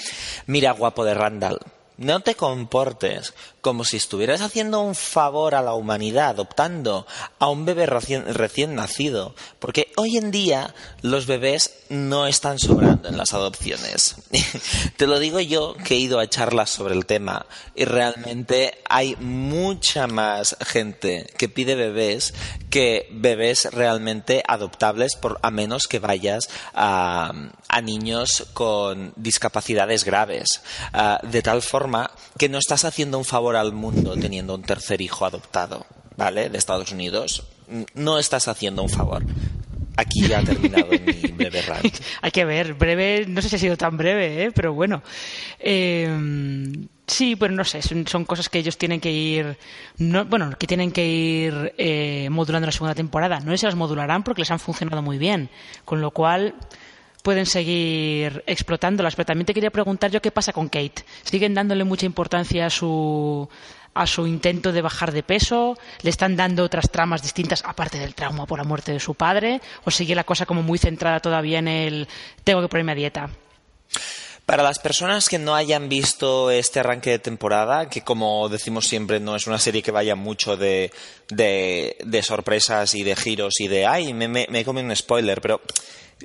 Mira, 0.46 0.72
guapo 0.72 1.04
de 1.04 1.14
Randall, 1.14 1.60
no 1.96 2.20
te 2.20 2.34
comportes 2.34 3.32
como 3.66 3.84
si 3.84 3.96
estuvieras 3.96 4.42
haciendo 4.42 4.80
un 4.80 4.94
favor 4.94 5.56
a 5.56 5.60
la 5.60 5.74
humanidad 5.74 6.28
adoptando 6.28 7.04
a 7.40 7.48
un 7.48 7.64
bebé 7.64 7.86
recién, 7.86 8.76
nacido, 8.76 9.34
porque 9.58 9.90
hoy 9.96 10.18
en 10.18 10.30
día 10.30 10.72
los 11.02 11.26
bebés 11.26 11.72
no 11.88 12.28
están 12.28 12.60
sobrando 12.60 13.08
en 13.08 13.16
las 13.16 13.34
adopciones. 13.34 14.18
Te 14.96 15.08
lo 15.08 15.18
digo 15.18 15.40
yo 15.40 15.74
que 15.84 15.94
he 15.94 15.98
ido 15.98 16.20
a 16.20 16.28
charlas 16.28 16.70
sobre 16.70 16.94
el 16.94 17.06
tema 17.06 17.46
y 17.74 17.86
realmente 17.86 18.78
hay 18.88 19.16
mucha 19.16 20.06
más 20.06 20.56
gente 20.64 21.26
que 21.36 21.48
pide 21.48 21.74
bebés 21.74 22.34
que 22.70 23.08
bebés 23.10 23.72
realmente 23.72 24.44
adoptables 24.46 25.16
por 25.16 25.40
a 25.42 25.50
menos 25.50 25.88
que 25.88 25.98
vayas 25.98 26.48
a, 26.72 27.32
niños 27.82 28.46
con 28.54 29.12
discapacidades 29.16 30.04
graves, 30.04 30.62
ah, 30.92 31.20
de 31.22 31.42
tal 31.42 31.62
forma 31.62 32.10
que 32.38 32.48
no 32.48 32.58
estás 32.58 32.84
haciendo 32.84 33.18
un 33.18 33.24
favor 33.24 33.55
al 33.56 33.72
mundo 33.72 34.16
teniendo 34.16 34.54
un 34.54 34.62
tercer 34.62 35.00
hijo 35.00 35.26
adoptado, 35.26 35.86
¿vale? 36.16 36.48
De 36.48 36.58
Estados 36.58 36.92
Unidos. 36.92 37.44
No 37.94 38.18
estás 38.18 38.48
haciendo 38.48 38.82
un 38.82 38.88
favor. 38.88 39.24
Aquí 39.96 40.26
ya 40.28 40.40
ha 40.40 40.44
terminado 40.44 40.88
mi 40.90 41.28
breve 41.32 41.62
rant. 41.62 41.98
Hay 42.22 42.30
que 42.30 42.44
ver, 42.44 42.74
breve, 42.74 43.24
no 43.26 43.40
sé 43.40 43.48
si 43.48 43.56
ha 43.56 43.58
sido 43.58 43.76
tan 43.76 43.96
breve, 43.96 44.44
¿eh? 44.44 44.52
pero 44.54 44.74
bueno. 44.74 45.02
Eh, 45.58 46.06
sí, 47.06 47.34
bueno, 47.34 47.56
no 47.56 47.64
sé, 47.64 47.80
son, 47.80 48.24
cosas 48.26 48.50
que 48.50 48.58
ellos 48.58 48.76
tienen 48.76 49.00
que 49.00 49.10
ir, 49.10 49.56
bueno, 49.98 50.50
que 50.58 50.66
tienen 50.66 50.92
que 50.92 51.06
ir 51.06 51.74
eh, 51.78 52.28
modulando 52.30 52.66
la 52.66 52.72
segunda 52.72 52.94
temporada. 52.94 53.40
No 53.40 53.52
sé 53.52 53.58
si 53.58 53.66
las 53.66 53.74
modularán 53.74 54.22
porque 54.22 54.42
les 54.42 54.50
han 54.50 54.58
funcionado 54.58 55.00
muy 55.00 55.16
bien, 55.16 55.48
con 55.86 56.02
lo 56.02 56.10
cual 56.10 56.54
pueden 57.26 57.46
seguir 57.46 58.44
explotándolas. 58.46 59.16
Pero 59.16 59.26
también 59.26 59.46
te 59.46 59.52
quería 59.52 59.72
preguntar 59.72 60.12
yo 60.12 60.22
qué 60.22 60.30
pasa 60.30 60.52
con 60.52 60.68
Kate. 60.68 61.04
¿Siguen 61.24 61.54
dándole 61.54 61.82
mucha 61.82 62.06
importancia 62.06 62.66
a 62.66 62.70
su, 62.70 63.48
a 63.94 64.06
su 64.06 64.28
intento 64.28 64.70
de 64.70 64.80
bajar 64.80 65.10
de 65.10 65.24
peso? 65.24 65.76
¿Le 66.02 66.10
están 66.10 66.36
dando 66.36 66.62
otras 66.62 66.88
tramas 66.88 67.22
distintas 67.22 67.64
aparte 67.66 67.98
del 67.98 68.14
trauma 68.14 68.46
por 68.46 68.60
la 68.60 68.64
muerte 68.64 68.92
de 68.92 69.00
su 69.00 69.16
padre? 69.16 69.60
¿O 69.84 69.90
sigue 69.90 70.14
la 70.14 70.22
cosa 70.22 70.46
como 70.46 70.62
muy 70.62 70.78
centrada 70.78 71.18
todavía 71.18 71.58
en 71.58 71.66
el 71.66 72.08
tengo 72.44 72.62
que 72.62 72.68
ponerme 72.68 72.92
a 72.92 72.94
dieta? 72.94 73.30
Para 74.46 74.62
las 74.62 74.78
personas 74.78 75.28
que 75.28 75.40
no 75.40 75.56
hayan 75.56 75.88
visto 75.88 76.52
este 76.52 76.78
arranque 76.78 77.10
de 77.10 77.18
temporada, 77.18 77.88
que 77.88 78.02
como 78.02 78.48
decimos 78.48 78.86
siempre 78.86 79.18
no 79.18 79.34
es 79.34 79.48
una 79.48 79.58
serie 79.58 79.82
que 79.82 79.90
vaya 79.90 80.14
mucho 80.14 80.56
de, 80.56 80.92
de, 81.28 82.22
sorpresas 82.22 82.94
y 82.94 83.02
de 83.02 83.16
giros 83.16 83.54
y 83.58 83.66
de, 83.66 83.84
ay, 83.84 84.14
me, 84.14 84.28
me, 84.28 84.46
me 84.48 84.64
come 84.64 84.84
un 84.84 84.94
spoiler, 84.94 85.40
pero 85.40 85.60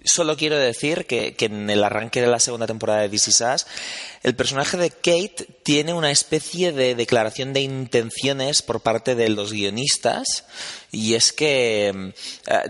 Solo 0.05 0.37
quiero 0.37 0.57
decir 0.57 1.05
que, 1.05 1.35
en 1.37 1.69
el 1.69 1.83
arranque 1.83 2.21
de 2.21 2.27
la 2.27 2.39
segunda 2.39 2.65
temporada 2.65 3.01
de 3.01 3.09
This 3.09 3.27
Is 3.27 3.43
el 4.23 4.35
personaje 4.35 4.77
de 4.77 4.89
Kate 4.89 5.47
tiene 5.63 5.93
una 5.93 6.11
especie 6.11 6.71
de 6.71 6.95
declaración 6.95 7.51
de 7.51 7.61
intenciones 7.61 8.61
por 8.61 8.79
parte 8.81 9.15
de 9.15 9.27
los 9.27 9.51
guionistas 9.51 10.45
y 10.91 11.15
es 11.15 11.33
que 11.33 11.89
eh, 11.89 12.13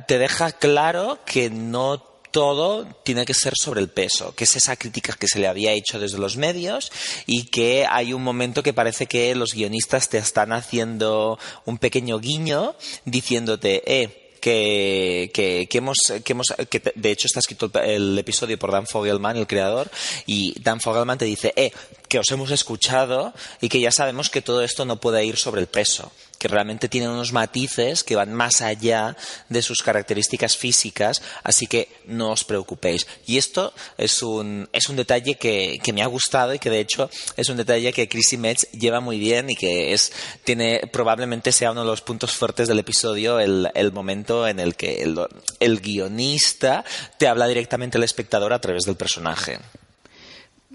te 0.07 0.17
deja 0.17 0.51
claro 0.53 1.19
que 1.25 1.51
no 1.51 1.99
todo 2.31 2.85
tiene 3.03 3.25
que 3.25 3.33
ser 3.33 3.53
sobre 3.55 3.81
el 3.81 3.89
peso, 3.89 4.33
que 4.33 4.45
es 4.45 4.55
esa 4.55 4.75
crítica 4.75 5.13
que 5.13 5.27
se 5.27 5.39
le 5.39 5.47
había 5.47 5.73
hecho 5.73 5.99
desde 5.99 6.17
los 6.17 6.37
medios 6.37 6.91
y 7.25 7.45
que 7.45 7.85
hay 7.87 8.13
un 8.13 8.23
momento 8.23 8.63
que 8.63 8.73
parece 8.73 9.05
que 9.05 9.35
los 9.35 9.53
guionistas 9.53 10.09
te 10.09 10.17
están 10.17 10.53
haciendo 10.53 11.37
un 11.65 11.77
pequeño 11.77 12.19
guiño 12.19 12.75
diciéndote, 13.05 13.83
eh, 13.85 14.20
que, 14.41 15.31
que, 15.33 15.77
hemos, 15.77 15.97
que 16.25 16.33
hemos, 16.33 16.47
que 16.69 16.81
de 16.95 17.11
hecho 17.11 17.27
está 17.27 17.39
escrito 17.39 17.71
el, 17.81 18.17
episodio 18.17 18.59
por 18.59 18.71
Dan 18.71 18.87
Fogelman, 18.87 19.37
el 19.37 19.47
creador, 19.47 19.89
y 20.25 20.59
Dan 20.59 20.81
Fogelman 20.81 21.17
te 21.17 21.25
dice, 21.25 21.53
eh, 21.55 21.71
que 22.09 22.19
os 22.19 22.29
hemos 22.31 22.51
escuchado 22.51 23.33
y 23.61 23.69
que 23.69 23.79
ya 23.79 23.91
sabemos 23.91 24.29
que 24.29 24.41
todo 24.41 24.63
esto 24.63 24.83
no 24.83 24.99
puede 24.99 25.23
ir 25.23 25.37
sobre 25.37 25.61
el 25.61 25.67
peso 25.67 26.11
que 26.41 26.47
realmente 26.47 26.89
tienen 26.89 27.11
unos 27.11 27.33
matices 27.33 28.03
que 28.03 28.15
van 28.15 28.33
más 28.33 28.61
allá 28.61 29.15
de 29.49 29.61
sus 29.61 29.83
características 29.83 30.57
físicas, 30.57 31.21
así 31.43 31.67
que 31.67 31.87
no 32.07 32.31
os 32.31 32.43
preocupéis. 32.43 33.05
Y 33.27 33.37
esto 33.37 33.75
es 33.95 34.23
un, 34.23 34.67
es 34.73 34.89
un 34.89 34.95
detalle 34.95 35.35
que, 35.35 35.79
que 35.83 35.93
me 35.93 36.01
ha 36.01 36.07
gustado 36.07 36.55
y 36.55 36.57
que 36.57 36.71
de 36.71 36.79
hecho 36.79 37.11
es 37.37 37.47
un 37.49 37.57
detalle 37.57 37.93
que 37.93 38.09
Chrissy 38.09 38.37
Metz 38.37 38.71
lleva 38.71 39.01
muy 39.01 39.19
bien 39.19 39.51
y 39.51 39.55
que 39.55 39.93
es, 39.93 40.11
tiene, 40.43 40.81
probablemente 40.91 41.51
sea 41.51 41.73
uno 41.73 41.81
de 41.81 41.91
los 41.91 42.01
puntos 42.01 42.31
fuertes 42.31 42.67
del 42.67 42.79
episodio, 42.79 43.39
el, 43.39 43.69
el 43.75 43.91
momento 43.91 44.47
en 44.47 44.59
el 44.59 44.73
que 44.73 45.03
el, 45.03 45.19
el 45.59 45.79
guionista 45.79 46.83
te 47.19 47.27
habla 47.27 47.45
directamente 47.45 47.99
al 47.99 48.03
espectador 48.03 48.51
a 48.51 48.61
través 48.61 48.85
del 48.85 48.95
personaje. 48.95 49.59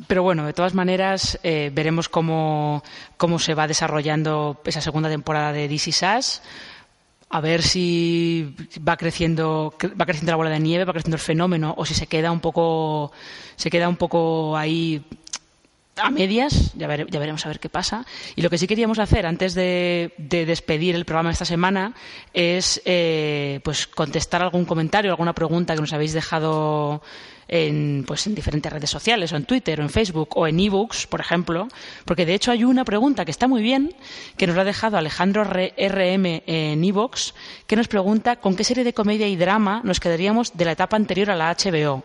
Pero 0.06 0.22
bueno, 0.22 0.44
de 0.44 0.52
todas 0.52 0.74
maneras, 0.74 1.38
eh, 1.42 1.70
veremos 1.72 2.09
cómo, 2.09 2.82
cómo 3.16 3.38
se 3.38 3.54
va 3.54 3.66
desarrollando 3.66 4.61
esa 4.64 4.80
segunda 4.80 5.09
temporada 5.09 5.52
de 5.52 5.68
DC 5.68 5.92
Sass 5.92 6.42
a 7.28 7.40
ver 7.40 7.62
si 7.62 8.54
va 8.87 8.96
creciendo 8.96 9.74
va 10.00 10.06
creciendo 10.06 10.30
la 10.30 10.37
bola 10.37 10.50
de 10.50 10.61
nieve 10.61 10.85
va 10.85 10.92
creciendo 10.92 11.16
el 11.16 11.22
fenómeno 11.22 11.74
o 11.76 11.85
si 11.85 11.94
se 11.94 12.06
queda 12.06 12.30
un 12.30 12.38
poco 12.40 13.11
se 13.56 13.68
queda 13.68 13.88
un 13.88 13.96
poco 13.96 14.56
ahí 14.56 15.04
a 15.96 16.11
medias, 16.11 16.72
ya, 16.74 16.87
veremos 16.87 17.46
a 17.46 17.48
ver 17.48 17.59
qué 17.59 17.68
pasa. 17.68 18.04
Y 18.35 18.42
lo 18.42 18.50
que 18.50 18.59
sí 18.59 18.66
queríamos 18.66 18.98
hacer 18.98 19.26
antes 19.26 19.54
de, 19.54 20.12
despedir 20.18 20.94
el 20.94 21.04
programa 21.04 21.30
de 21.30 21.35
esta 21.35 21.44
semana 21.44 21.94
es 22.35 22.82
eh, 22.85 23.61
pues 23.64 23.87
contestar 23.87 24.42
algún 24.42 24.64
comentario, 24.66 25.11
alguna 25.11 25.32
pregunta 25.32 25.74
que 25.74 25.80
nos 25.80 25.92
habéis 25.92 26.12
dejado 26.12 27.02
en, 27.48 28.04
pues 28.06 28.26
en 28.26 28.35
diferentes 28.35 28.70
redes 28.70 28.90
sociales, 28.90 29.32
o 29.32 29.37
en 29.37 29.44
Twitter, 29.44 29.80
o 29.80 29.82
en 29.82 29.90
Facebook, 29.90 30.37
o 30.37 30.46
en 30.46 30.61
ebooks, 30.61 31.06
por 31.06 31.20
ejemplo, 31.20 31.68
porque 32.04 32.26
de 32.26 32.35
hecho 32.35 32.50
hay 32.50 32.64
una 32.64 32.85
pregunta 32.85 33.24
que 33.24 33.30
está 33.30 33.48
muy 33.48 33.62
bien, 33.62 33.94
que 34.37 34.46
nos 34.46 34.56
la 34.56 34.62
ha 34.62 34.66
dejado 34.66 34.98
Alejandro 34.98 35.44
RM 35.44 36.42
en 36.46 36.85
ebooks, 36.85 37.35
que 37.66 37.76
nos 37.76 37.88
pregunta 37.88 38.37
con 38.37 38.56
qué 38.56 38.64
serie 38.64 38.85
de 38.85 38.92
comedia 38.92 39.28
y 39.28 39.37
drama 39.37 39.80
nos 39.85 40.00
quedaríamos 40.00 40.56
de 40.56 40.64
la 40.64 40.72
etapa 40.72 40.96
anterior 40.96 41.30
a 41.30 41.37
la 41.37 41.54
HBO. 41.54 42.04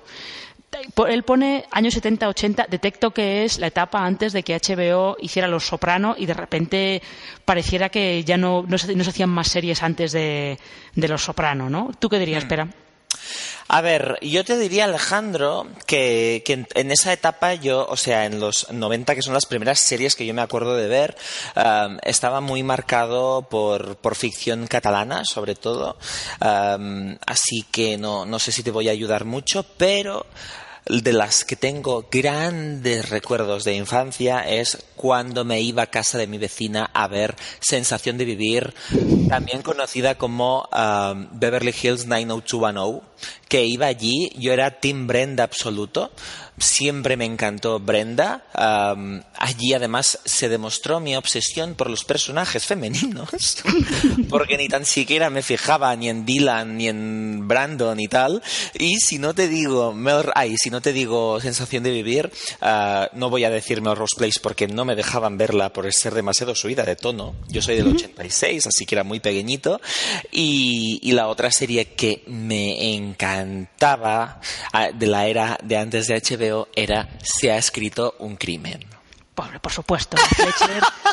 Él 1.08 1.24
pone 1.24 1.66
años 1.72 1.96
70-80, 1.96 2.68
detecto 2.68 3.12
que 3.12 3.44
es 3.44 3.60
la 3.60 3.68
etapa 3.68 4.06
antes 4.06 4.34
de 4.34 4.44
que 4.44 4.56
HBO 4.56 5.18
hiciera 5.20 5.48
Los 5.48 5.66
Soprano 5.66 6.16
y 6.18 6.26
de 6.26 6.34
repente 6.34 7.02
pareciera 7.44 7.90
que 7.90 8.24
ya 8.24 8.38
no, 8.38 8.64
no, 8.68 8.78
se, 8.78 8.94
hacían 8.94 9.30
más 9.30 9.50
series 9.50 9.84
antes 9.84 10.12
de, 10.12 10.58
Los 10.96 11.24
Soprano, 11.24 11.70
¿no? 11.70 11.92
¿Tú 12.00 12.10
qué 12.10 12.20
dirías? 12.20 12.46
Hmm. 12.46 12.70
A 13.74 13.80
ver, 13.80 14.18
yo 14.22 14.44
te 14.44 14.58
diría, 14.58 14.84
Alejandro, 14.84 15.66
que, 15.86 16.44
en, 16.46 16.92
esa 16.92 17.14
etapa 17.14 17.54
yo, 17.54 17.88
o 17.88 17.96
sea, 17.96 18.26
en 18.26 18.40
los 18.42 18.70
90, 18.70 19.16
que 19.16 19.22
son 19.22 19.34
las 19.34 19.46
primeras 19.46 19.80
series 19.80 20.18
que 20.18 20.26
yo 20.26 20.34
me 20.34 20.42
acuerdo 20.42 20.76
de 20.76 20.90
ver, 20.90 21.16
um, 21.56 21.98
estaba 22.04 22.42
muy 22.42 22.64
marcado 22.64 23.44
por, 23.44 23.98
ficción 24.16 24.68
catalana, 24.68 25.24
sobre 25.24 25.56
todo. 25.56 25.98
Um, 26.42 27.16
así 27.26 27.64
que 27.72 27.98
no, 27.98 28.26
no 28.26 28.40
sé 28.40 28.52
si 28.52 28.62
te 28.62 28.72
voy 28.72 28.90
a 28.90 28.92
ayudar 28.92 29.24
mucho, 29.24 29.64
pero 29.78 30.26
de 30.86 31.14
las 31.14 31.46
que 31.46 31.56
tengo 31.56 32.08
grandes 32.12 33.10
recuerdos 33.10 33.64
de 33.64 33.76
infancia 33.76 34.42
es 34.42 34.78
cuando 34.96 35.46
me 35.46 35.62
iba 35.62 35.84
a 35.84 35.88
casa 35.88 36.18
de 36.18 36.28
mi 36.28 36.38
vecina 36.38 36.90
a 36.94 37.08
ver 37.08 37.36
Sensación 37.60 38.18
de 38.18 38.26
Vivir, 38.26 38.74
también 39.30 39.62
conocida 39.62 40.16
como 40.16 40.68
um, 40.72 41.28
Beverly 41.34 41.74
Hills 41.82 42.06
90210, 42.08 43.04
que 43.52 43.66
iba 43.66 43.88
allí, 43.88 44.32
yo 44.38 44.54
era 44.54 44.80
Tim 44.80 45.08
Brenda 45.08 45.44
absoluto, 45.44 46.14
siempre 46.58 47.18
me 47.18 47.26
encantó 47.26 47.80
Brenda. 47.82 48.46
allí 49.38 49.74
además 49.74 50.20
se 50.24 50.48
demostró 50.48 51.02
mi 51.02 51.18
obsesión 51.18 51.76
por 51.76 51.90
los 51.90 52.06
personajes 52.06 52.66
femeninos, 52.66 53.30
porque 54.30 54.58
ni 54.58 54.70
tan 54.70 54.86
siquiera 54.86 55.30
me 55.30 55.42
fijaba 55.42 55.94
ni 55.98 56.08
en 56.08 56.26
Dylan 56.26 56.78
ni 56.78 56.88
en 56.88 57.48
Brandon 57.48 58.00
y 58.00 58.08
tal. 58.08 58.42
Y 58.74 58.98
si 58.98 59.18
no 59.20 59.34
te 59.34 59.48
digo 59.48 59.94
ay, 60.34 60.56
si 60.58 60.70
no 60.70 60.80
te 60.82 60.94
digo 60.94 61.42
sensación 61.42 61.84
de 61.84 61.92
vivir, 61.92 62.32
ah, 62.62 63.10
no 63.14 63.30
voy 63.30 63.44
a 63.44 63.50
decir 63.50 63.82
Melrose 63.82 64.16
Place 64.16 64.40
porque 64.42 64.68
no 64.68 64.86
me 64.86 64.96
dejaban 64.96 65.38
verla 65.38 65.74
por 65.74 65.92
ser 65.92 66.14
demasiado 66.14 66.56
subida 66.56 66.84
de 66.84 66.96
tono. 66.96 67.36
Yo 67.50 67.62
soy 67.62 67.76
del 67.76 67.88
86, 67.96 68.68
así 68.68 68.86
que 68.86 68.96
era 68.96 69.04
muy 69.04 69.20
pequeñito. 69.20 69.82
Y, 70.32 71.00
y 71.02 71.12
la 71.12 71.28
otra 71.28 71.52
serie 71.52 71.86
que 71.86 72.24
me 72.28 72.94
encantaba 73.42 74.40
ah, 74.74 74.90
de 74.94 75.08
la 75.08 75.28
era 75.28 75.58
de 75.64 75.78
antes 75.78 76.08
de 76.08 76.16
HBO 76.16 76.68
era 76.76 77.10
se 77.22 77.52
ha 77.52 77.58
escrito 77.58 78.16
un 78.20 78.36
crimen. 78.36 78.86
Pobre, 79.36 79.60
por 79.60 79.72
supuesto. 79.72 80.18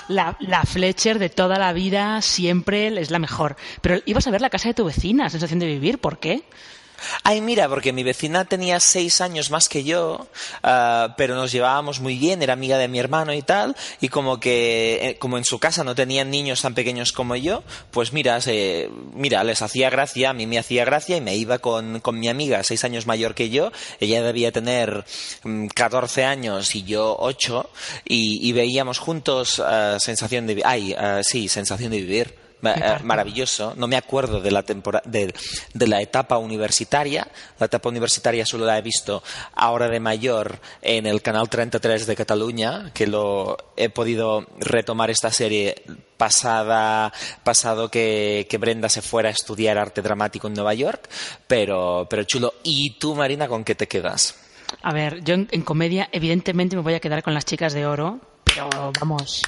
La 0.09 0.63
Fletcher, 0.65 1.19
de 1.19 1.29
toda 1.29 1.59
la 1.59 1.73
vida 1.73 2.21
siempre 2.23 2.89
es 3.01 3.11
la 3.11 3.19
mejor. 3.19 3.57
Pero 3.81 3.99
ibas 4.07 4.27
a 4.27 4.31
ver 4.31 4.41
la 4.41 4.51
casa 4.51 4.69
de 4.69 4.75
tu 4.75 4.85
vecina, 4.85 5.31
sensación 5.31 5.61
de 5.61 5.67
vivir. 5.67 5.99
¿Por 5.99 6.19
qué? 6.19 6.43
Ay, 7.23 7.41
mira, 7.41 7.69
porque 7.69 7.93
mi 7.93 8.03
vecina 8.03 8.45
tenía 8.45 8.81
seis 8.81 9.21
años 9.21 9.51
más 9.51 9.69
que 9.69 9.85
yo, 9.85 10.29
ah, 10.63 11.15
pero 11.17 11.35
nos 11.35 11.53
llevábamos 11.53 12.01
muy 12.01 12.19
bien, 12.19 12.43
era 12.43 12.53
amiga 12.53 12.79
de 12.79 12.89
mi 12.89 12.99
hermano 12.99 13.33
y 13.33 13.43
tal, 13.43 13.77
y 14.01 14.09
como 14.09 14.41
que, 14.41 14.99
eh, 15.03 15.19
como 15.19 15.39
en 15.39 15.45
su 15.45 15.59
casa 15.59 15.85
no 15.85 15.95
tenían 15.95 16.31
niños 16.31 16.63
tan 16.63 16.75
pequeños 16.75 17.13
como 17.13 17.37
yo, 17.37 17.63
pues 17.91 18.13
mira, 18.13 18.39
mira, 19.15 19.45
les 19.45 19.63
hacía 19.63 19.91
gracia, 19.91 20.31
a 20.31 20.33
mí 20.33 20.47
me 20.47 20.59
hacía 20.59 20.85
gracia 20.85 21.17
y 21.17 21.21
me 21.21 21.37
iba 21.37 21.59
con, 21.59 22.01
mi 22.13 22.29
amiga, 22.29 22.63
seis 22.63 22.85
años 22.85 23.07
mayor 23.07 23.35
que 23.35 23.51
yo, 23.51 23.71
ella 24.01 24.23
debía 24.23 24.53
tener 24.53 25.05
14 25.75 26.23
mm, 26.23 26.27
años 26.27 26.75
y 26.75 26.85
yo 26.85 27.17
ocho, 27.19 27.71
y, 28.05 28.53
veíamos 28.53 28.99
juntos 28.99 29.63
ah, 29.65 29.99
sensación 30.01 30.47
de, 30.47 30.63
ay, 30.65 30.95
ah, 30.99 31.21
sí, 31.23 31.49
sensación 31.49 31.93
de 31.93 31.99
vivir. 31.99 32.48
Eh, 32.63 32.99
maravilloso. 33.05 33.75
No 33.77 33.87
me 33.87 33.97
acuerdo 33.97 34.41
de 34.41 34.51
la, 34.51 34.63
de, 34.63 35.87
la 35.87 36.03
etapa 36.03 36.39
universitaria. 36.39 37.29
La 37.59 37.67
etapa 37.67 37.89
universitaria 37.89 38.45
solo 38.45 38.67
la 38.67 38.79
he 38.79 38.83
visto 38.83 39.23
ahora 39.55 39.89
de 39.89 40.01
mayor 40.01 40.59
en 40.83 41.07
el 41.07 41.23
canal 41.23 41.49
33 41.49 42.07
de 42.07 42.17
Cataluña, 42.17 42.91
que 42.93 43.07
lo 43.07 43.57
he 43.77 43.91
podido 43.91 44.47
retomar 44.59 45.11
esta 45.11 45.31
serie 45.31 45.83
pasada, 46.17 47.13
pasado 47.45 47.91
que, 47.91 48.47
Brenda 48.59 48.89
se 48.89 49.03
fuera 49.03 49.29
a 49.29 49.33
estudiar 49.33 49.79
arte 49.79 50.03
dramático 50.03 50.49
en 50.49 50.55
Nueva 50.55 50.75
York, 50.75 51.09
pero, 51.47 52.09
pero 52.11 52.25
chulo. 52.25 52.55
¿Y 52.65 52.99
tú, 52.99 53.15
Marina, 53.15 53.47
con 53.47 53.63
qué 53.63 53.77
te 53.77 53.87
quedas? 53.87 54.35
A 54.83 54.93
ver, 54.93 55.23
yo 55.23 55.35
en 55.35 55.63
comedia 55.63 56.09
evidentemente 56.11 56.75
me 56.75 56.83
voy 56.83 56.95
a 56.95 57.01
quedar 57.01 57.23
con 57.23 57.35
las 57.35 57.45
chicas 57.45 57.73
de 57.73 57.87
oro, 57.87 58.19
pero 58.45 58.69
vamos, 59.01 59.43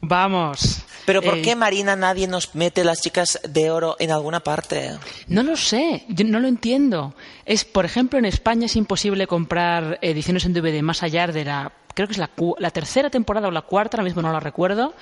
vamos. 0.00 0.84
Pero 1.06 1.22
¿por 1.22 1.42
qué, 1.42 1.52
eh, 1.52 1.56
Marina, 1.56 1.96
nadie 1.96 2.26
nos 2.26 2.54
mete 2.54 2.84
las 2.84 3.00
chicas 3.00 3.40
de 3.48 3.70
oro 3.70 3.96
en 3.98 4.10
alguna 4.10 4.40
parte? 4.40 4.92
No 5.28 5.42
lo 5.42 5.56
sé, 5.56 6.04
yo 6.08 6.24
no 6.24 6.40
lo 6.40 6.48
entiendo. 6.48 7.14
Es, 7.44 7.64
por 7.64 7.84
ejemplo, 7.84 8.18
en 8.18 8.24
España 8.24 8.66
es 8.66 8.76
imposible 8.76 9.26
comprar 9.26 9.98
ediciones 10.02 10.44
en 10.44 10.54
DVD 10.54 10.82
más 10.82 11.02
allá 11.02 11.26
de 11.26 11.44
la 11.44 11.72
creo 11.94 12.08
que 12.08 12.12
es 12.12 12.18
la, 12.18 12.30
la, 12.58 12.70
tercera 12.70 13.10
temporada 13.10 13.48
o 13.48 13.50
la 13.50 13.62
cuarta, 13.62 13.96
ahora 13.96 14.04
mismo 14.04 14.22
no 14.22 14.32
la 14.32 14.40
recuerdo, 14.40 14.94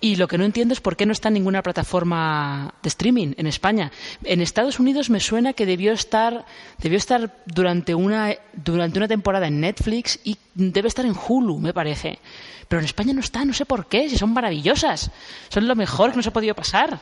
y 0.00 0.16
lo 0.16 0.28
que 0.28 0.38
no 0.38 0.44
entiendo 0.44 0.74
es 0.74 0.80
por 0.80 0.96
qué 0.96 1.06
no 1.06 1.12
está 1.12 1.28
en 1.28 1.34
ninguna 1.34 1.62
plataforma 1.62 2.74
de 2.82 2.88
streaming 2.88 3.34
en 3.36 3.46
España. 3.46 3.92
En 4.24 4.40
Estados 4.40 4.78
Unidos 4.78 5.10
me 5.10 5.20
suena 5.20 5.52
que 5.52 5.66
debió 5.66 5.92
estar, 5.92 6.44
debió 6.78 6.98
estar 6.98 7.34
durante 7.46 7.94
una, 7.94 8.34
durante 8.52 8.98
una 8.98 9.08
temporada 9.08 9.46
en 9.46 9.60
Netflix 9.60 10.18
y 10.24 10.36
debe 10.54 10.88
estar 10.88 11.06
en 11.06 11.14
Hulu, 11.16 11.58
me 11.58 11.72
parece. 11.72 12.18
Pero 12.68 12.80
en 12.80 12.86
España 12.86 13.12
no 13.12 13.20
está, 13.20 13.44
no 13.44 13.52
sé 13.52 13.66
por 13.66 13.86
qué, 13.86 14.08
si 14.08 14.16
son 14.16 14.32
maravillosas. 14.32 15.10
Son 15.48 15.66
lo 15.68 15.76
mejor 15.76 16.10
que 16.10 16.16
nos 16.16 16.26
ha 16.26 16.32
podido 16.32 16.54
pasar. 16.54 17.00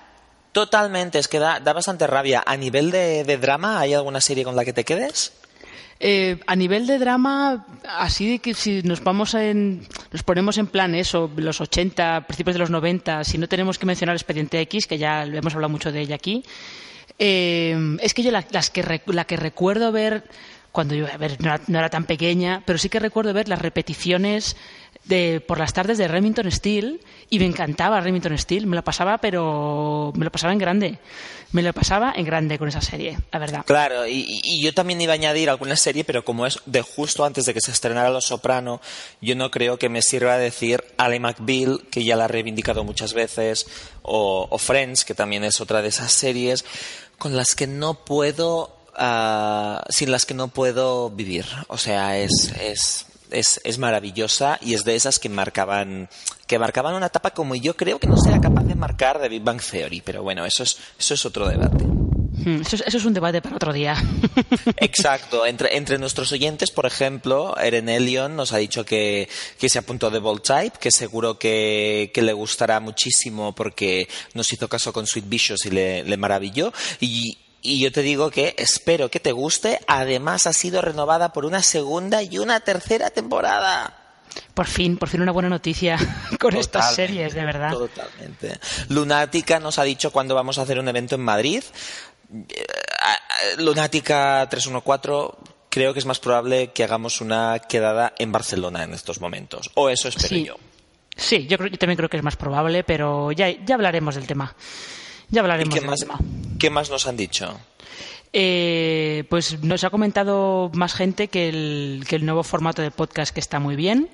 Totalmente, 0.53 1.19
es 1.19 1.29
que 1.29 1.39
da, 1.39 1.61
bastante 1.61 2.07
rabia. 2.07 2.43
¿A 2.45 2.57
nivel 2.57 2.91
de, 2.91 3.39
drama 3.39 3.79
hay 3.79 3.95
alguna 3.95 4.21
serie 4.21 4.45
con 4.45 4.57
la 4.57 4.65
que 4.65 4.73
te 4.73 4.85
quedes? 4.85 5.33
Eh, 6.03 6.41
a 6.47 6.57
nivel 6.57 6.87
de 6.87 6.99
drama, 6.99 7.67
así 7.85 8.39
que 8.39 8.55
si 8.55 8.83
nos 8.83 9.05
vamos 9.05 9.35
en, 9.35 9.87
nos 10.11 10.23
ponemos 10.23 10.57
en 10.57 10.67
plan 10.67 10.95
eso, 10.95 11.31
los 11.37 11.61
80, 11.61 12.27
principios 12.27 12.55
de 12.55 12.61
los 12.61 12.71
90, 12.71 13.23
si 13.25 13.37
no 13.37 13.49
tenemos 13.49 13.79
que 13.79 13.85
mencionar 13.85 14.17
Expediente 14.17 14.61
X, 14.61 14.87
que 14.87 14.97
ya 14.97 15.25
hemos 15.25 15.55
hablado 15.55 15.69
mucho 15.69 15.93
de 15.93 16.01
ella 16.01 16.15
aquí, 16.15 16.43
eh, 17.19 17.77
es 18.01 18.15
que 18.15 18.23
yo 18.23 18.31
la 18.31 18.43
que 18.43 19.37
recuerdo 19.37 19.93
ver 19.93 20.25
cuando 20.73 20.95
yo, 20.95 21.07
a 21.13 21.17
ver, 21.17 21.37
no 21.41 21.79
era, 21.79 21.89
tan 21.89 22.05
pequeña, 22.05 22.63
pero 22.65 22.79
sí 22.79 22.89
que 22.89 23.01
recuerdo 23.01 23.33
ver 23.33 23.49
las 23.49 23.61
repeticiones 23.61 24.57
de, 25.11 25.43
por 25.47 25.59
las 25.59 25.75
tardes 25.75 25.99
de 25.99 26.09
Remington 26.09 26.51
Steel 26.51 27.01
y 27.29 27.39
me 27.39 27.45
encantaba 27.45 28.01
Remington 28.01 28.39
Steel, 28.39 28.67
me 28.67 28.77
lo 28.77 28.83
pasaba, 28.83 29.19
pero 29.19 30.13
me 30.17 30.25
lo 30.25 30.33
pasaba 30.33 30.55
en 30.55 30.59
grande. 30.59 30.99
Me 31.53 31.63
lo 31.63 31.73
pasaba 31.73 32.13
en 32.15 32.25
grande 32.25 32.59
con 32.59 32.69
esa 32.69 32.81
serie, 32.81 33.19
la 33.33 33.41
verdad. 33.41 33.65
Claro, 33.67 34.07
y, 34.07 34.63
yo 34.63 34.73
también 34.73 35.01
iba 35.01 35.13
a 35.13 35.15
añadir 35.15 35.51
alguna 35.51 35.75
serie, 35.75 36.05
pero 36.05 36.25
como 36.25 36.47
es 36.47 36.61
de 36.65 36.81
justo 36.81 37.25
antes 37.25 37.45
de 37.45 37.53
que 37.53 37.61
se 37.61 37.73
estrenara 37.73 38.09
Los 38.09 38.27
Soprano, 38.27 38.81
yo 39.21 39.35
no 39.35 39.51
creo 39.51 39.77
que 39.77 39.89
me 39.89 40.01
sirva 40.01 40.39
decir 40.39 40.85
Ale 40.97 41.19
McBeal, 41.19 41.83
que 41.91 42.05
ya 42.05 42.15
la 42.15 42.27
he 42.27 42.29
reivindicado 42.29 42.85
muchas 42.85 43.15
veces, 43.15 43.67
o, 44.03 44.57
Friends, 44.59 45.05
que 45.05 45.15
también 45.15 45.43
es 45.43 45.61
otra 45.61 45.83
de 45.83 45.89
esas 45.89 46.13
series, 46.13 46.65
con 47.19 47.37
las 47.37 47.57
que 47.57 47.67
no 47.67 47.95
puedo 48.05 48.81
Ah, 49.03 49.83
sin 49.89 50.11
las 50.11 50.27
que 50.27 50.35
no 50.35 50.49
puedo 50.49 51.09
vivir. 51.09 51.47
O 51.69 51.79
sea, 51.79 52.19
es, 52.19 53.07
es, 53.31 53.61
es, 53.65 53.79
maravillosa 53.79 54.59
y 54.61 54.75
es 54.75 54.85
de 54.85 54.97
esas 54.97 55.19
que 55.19 55.29
marcaban, 55.29 56.09
que 56.47 56.59
marcaban 56.59 56.95
una 56.95 57.07
etapa 57.07 57.31
como 57.31 57.55
yo 57.55 57.77
creo 57.77 57.99
que 57.99 58.07
no 58.07 58.17
sea 58.17 58.41
capaz 58.41 58.65
de 58.65 58.75
marcar 58.75 59.21
de 59.21 59.29
Big 59.29 59.43
Bang 59.43 59.61
Theory. 59.61 60.01
Pero 60.01 60.23
bueno, 60.23 60.45
eso 60.45 60.63
es, 60.63 60.79
eso 60.99 61.15
es 61.15 61.25
otro 61.25 61.49
debate. 61.49 61.85
Hmm, 61.85 62.63
eso 62.63 62.77
es, 62.87 63.05
un 63.05 63.13
debate 63.13 63.43
para 63.43 63.57
otro 63.57 63.73
día. 63.73 63.97
Exacto. 64.77 65.45
Entre, 65.45 65.77
entre 65.77 65.99
nuestros 65.99 66.33
oyentes, 66.33 66.71
por 66.71 66.87
ejemplo, 66.87 67.57
Eren 67.59 67.89
Elion 67.89 68.35
nos 68.35 68.53
ha 68.53 68.59
dicho 68.59 68.85
que, 68.85 69.29
que 69.59 69.69
se 69.69 69.79
apuntó 69.79 70.11
de 70.11 70.21
Bold 70.21 70.43
Type, 70.43 70.79
que 70.79 70.91
seguro 70.91 71.39
que, 71.39 72.11
que, 72.15 72.23
le 72.23 72.33
gustará 72.33 72.81
muchísimo 72.81 73.55
porque 73.55 74.09
nos 74.35 74.51
hizo 74.53 74.69
caso 74.69 74.93
con 74.93 75.07
Sweet 75.07 75.29
Vicious 75.29 75.67
y 75.67 75.71
le, 75.71 76.05
le 76.05 76.17
maravilló. 76.17 76.73
Y 77.01 77.37
y 77.63 77.81
yo 77.81 77.93
te 77.93 78.03
digo 78.03 78.31
que 78.31 78.55
espero 78.59 79.11
que 79.11 79.21
te 79.21 79.33
guste. 79.33 79.81
Además, 79.87 80.47
ha 80.47 80.53
sido 80.53 80.81
renovada 80.83 81.33
por 81.33 81.45
una 81.45 81.63
segunda 81.63 82.23
y 82.23 82.39
una 82.39 82.61
tercera 82.61 83.11
temporada. 83.11 83.97
Por 84.55 84.67
fin, 84.67 84.97
por 84.97 85.09
fin 85.09 85.23
una 85.23 85.33
buena 85.33 85.49
noticia 85.49 85.99
con 86.41 86.57
estas 86.57 86.95
series, 86.95 87.35
de 87.35 87.45
verdad. 87.45 87.73
Totalmente. 87.73 88.59
Lunática 88.89 89.59
nos 89.59 89.79
ha 89.79 89.85
dicho 89.85 90.11
cuándo 90.11 90.35
vamos 90.35 90.59
a 90.59 90.63
hacer 90.63 90.79
un 90.79 90.89
evento 90.89 91.17
en 91.17 91.23
Madrid. 91.23 91.63
Eh, 92.33 92.65
Lunática 93.59 94.47
314 94.49 95.51
creo 95.69 95.93
que 95.93 95.99
es 95.99 96.07
más 96.07 96.21
probable 96.21 96.73
que 96.73 96.85
hagamos 96.85 97.21
una 97.21 97.59
quedada 97.61 98.13
en 98.19 98.33
Barcelona 98.33 98.85
en 98.85 98.95
estos 98.95 99.21
momentos. 99.21 99.71
O 99.75 99.89
eso 99.89 100.09
espero 100.09 100.37
yo. 100.37 100.57
Sí, 101.17 101.47
yo, 101.47 101.59
creo, 101.59 101.71
yo 101.71 101.79
también 101.79 101.97
creo 101.97 102.09
que 102.09 102.17
es 102.17 102.23
más 102.23 102.37
probable, 102.37 102.85
pero 102.85 103.33
ya, 103.33 103.51
ya 103.51 103.75
hablaremos 103.75 104.15
del 104.15 104.27
tema. 104.27 104.55
Ya 105.31 105.41
hablaremos 105.43 105.75
qué 105.75 105.81
del 105.81 105.91
más, 105.91 106.01
tema. 106.01 106.19
¿Qué 106.59 106.71
más 106.71 106.91
nos 106.91 107.07
han 107.07 107.17
dicho? 107.17 107.59
Eh, 108.33 109.25
pues 109.29 109.63
nos 109.63 109.83
ha 109.85 109.91
comentado 109.91 110.71
más 110.75 110.95
gente 110.95 111.29
que 111.29 111.49
el, 111.49 112.05
que 112.09 112.17
el 112.17 112.25
nuevo 112.25 112.43
formato 112.43 112.83
de 112.83 112.91
podcast 112.91 113.33
que 113.33 113.41
está 113.41 113.59
muy 113.59 113.77
bien. 113.77 114.09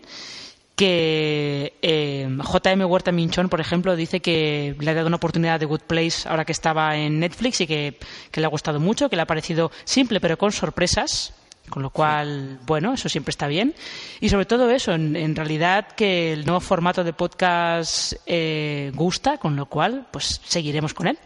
Que 0.74 1.72
eh, 1.80 2.28
JM 2.28 2.82
Huerta 2.82 3.10
Minchón, 3.10 3.48
por 3.48 3.60
ejemplo, 3.60 3.96
dice 3.96 4.20
que 4.20 4.76
le 4.78 4.90
ha 4.90 4.94
dado 4.94 5.06
una 5.06 5.16
oportunidad 5.16 5.58
de 5.58 5.64
Good 5.64 5.80
Place 5.86 6.28
ahora 6.28 6.44
que 6.44 6.52
estaba 6.52 6.96
en 6.96 7.18
Netflix 7.18 7.62
y 7.62 7.66
que, 7.66 7.98
que 8.30 8.40
le 8.40 8.46
ha 8.46 8.50
gustado 8.50 8.78
mucho, 8.78 9.08
que 9.08 9.16
le 9.16 9.22
ha 9.22 9.26
parecido 9.26 9.70
simple 9.84 10.20
pero 10.20 10.36
con 10.36 10.52
sorpresas. 10.52 11.32
Con 11.68 11.82
lo 11.82 11.90
cual, 11.90 12.58
bueno, 12.64 12.94
eso 12.94 13.08
siempre 13.08 13.30
está 13.30 13.48
bien. 13.48 13.74
Y 14.20 14.28
sobre 14.28 14.46
todo 14.46 14.70
eso, 14.70 14.92
en, 14.92 15.16
en 15.16 15.34
realidad 15.34 15.88
que 15.96 16.32
el 16.32 16.46
nuevo 16.46 16.60
formato 16.60 17.04
de 17.04 17.12
podcast 17.12 18.14
eh, 18.26 18.92
gusta, 18.94 19.38
con 19.38 19.56
lo 19.56 19.66
cual, 19.66 20.06
pues 20.10 20.40
seguiremos 20.44 20.94
con 20.94 21.08
él. 21.08 21.18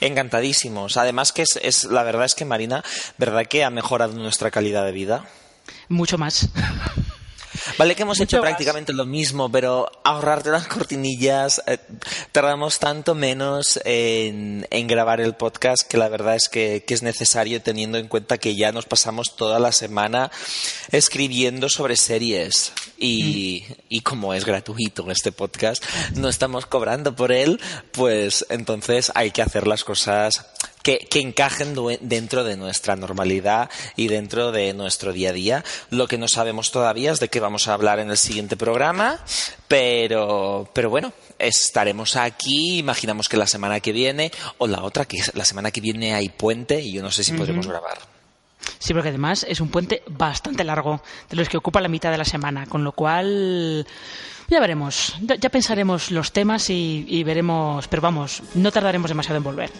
Encantadísimos. 0.00 0.96
Además 0.96 1.32
que 1.32 1.42
es, 1.42 1.58
es, 1.62 1.84
la 1.84 2.02
verdad 2.02 2.24
es 2.26 2.34
que 2.34 2.44
Marina, 2.44 2.84
¿verdad 3.18 3.46
que 3.46 3.64
ha 3.64 3.70
mejorado 3.70 4.12
nuestra 4.14 4.50
calidad 4.50 4.84
de 4.84 4.92
vida? 4.92 5.24
Mucho 5.88 6.18
más. 6.18 6.48
Vale 7.78 7.94
que 7.94 8.02
hemos 8.02 8.18
Mucho 8.18 8.24
hecho 8.24 8.36
más. 8.38 8.50
prácticamente 8.50 8.92
lo 8.92 9.06
mismo, 9.06 9.50
pero 9.50 9.90
ahorrarte 10.04 10.50
las 10.50 10.66
cortinillas, 10.68 11.62
eh, 11.66 11.78
tardamos 12.32 12.78
tanto 12.78 13.14
menos 13.14 13.80
en, 13.84 14.66
en 14.70 14.86
grabar 14.86 15.20
el 15.20 15.34
podcast 15.34 15.82
que 15.82 15.96
la 15.96 16.08
verdad 16.08 16.36
es 16.36 16.48
que, 16.48 16.84
que 16.86 16.94
es 16.94 17.02
necesario 17.02 17.62
teniendo 17.62 17.98
en 17.98 18.08
cuenta 18.08 18.38
que 18.38 18.54
ya 18.56 18.72
nos 18.72 18.86
pasamos 18.86 19.36
toda 19.36 19.58
la 19.58 19.72
semana 19.72 20.30
escribiendo 20.90 21.68
sobre 21.68 21.96
series. 21.96 22.72
Y, 22.98 23.64
y 23.88 24.02
como 24.02 24.32
es 24.32 24.44
gratuito 24.44 25.10
este 25.10 25.32
podcast, 25.32 25.84
no 26.14 26.28
estamos 26.28 26.66
cobrando 26.66 27.16
por 27.16 27.32
él, 27.32 27.60
pues 27.90 28.46
entonces 28.48 29.10
hay 29.14 29.32
que 29.32 29.42
hacer 29.42 29.66
las 29.66 29.82
cosas 29.82 30.46
que, 30.82 30.98
que 30.98 31.20
encajen 31.20 31.74
dentro 32.00 32.44
de 32.44 32.56
nuestra 32.56 32.96
normalidad 32.96 33.70
y 33.96 34.08
dentro 34.08 34.52
de 34.52 34.72
nuestro 34.74 35.12
día 35.12 35.30
a 35.30 35.32
día. 35.32 35.64
Lo 35.90 36.08
que 36.08 36.18
no 36.18 36.28
sabemos 36.28 36.70
todavía 36.70 37.12
es 37.12 37.20
de 37.20 37.28
qué 37.28 37.40
vamos 37.40 37.68
a 37.68 37.74
hablar 37.74 37.98
en 37.98 38.10
el 38.10 38.16
siguiente 38.16 38.56
programa, 38.56 39.18
pero, 39.68 40.68
pero 40.72 40.90
bueno, 40.90 41.12
estaremos 41.38 42.16
aquí. 42.16 42.78
Imaginamos 42.78 43.28
que 43.28 43.36
la 43.36 43.46
semana 43.46 43.80
que 43.80 43.92
viene 43.92 44.32
o 44.58 44.66
la 44.66 44.82
otra, 44.82 45.04
que 45.04 45.18
la 45.34 45.44
semana 45.44 45.70
que 45.70 45.80
viene 45.80 46.14
hay 46.14 46.28
puente 46.28 46.80
y 46.80 46.92
yo 46.92 47.02
no 47.02 47.10
sé 47.10 47.24
si 47.24 47.32
podremos 47.32 47.66
grabar. 47.66 47.98
Sí, 48.78 48.92
porque 48.94 49.08
además 49.08 49.44
es 49.48 49.60
un 49.60 49.68
puente 49.68 50.02
bastante 50.08 50.64
largo, 50.64 51.02
de 51.28 51.36
los 51.36 51.48
que 51.48 51.56
ocupa 51.56 51.80
la 51.80 51.88
mitad 51.88 52.10
de 52.10 52.18
la 52.18 52.24
semana, 52.24 52.66
con 52.66 52.84
lo 52.84 52.92
cual 52.92 53.86
ya 54.52 54.60
veremos, 54.60 55.14
ya, 55.20 55.48
pensaremos 55.48 56.10
los 56.10 56.30
temas 56.32 56.68
y, 56.68 57.06
y 57.08 57.24
veremos, 57.24 57.88
pero 57.88 58.02
vamos, 58.02 58.42
no 58.54 58.70
tardaremos 58.70 59.08
demasiado 59.08 59.38
en 59.38 59.44
volver. 59.44 59.70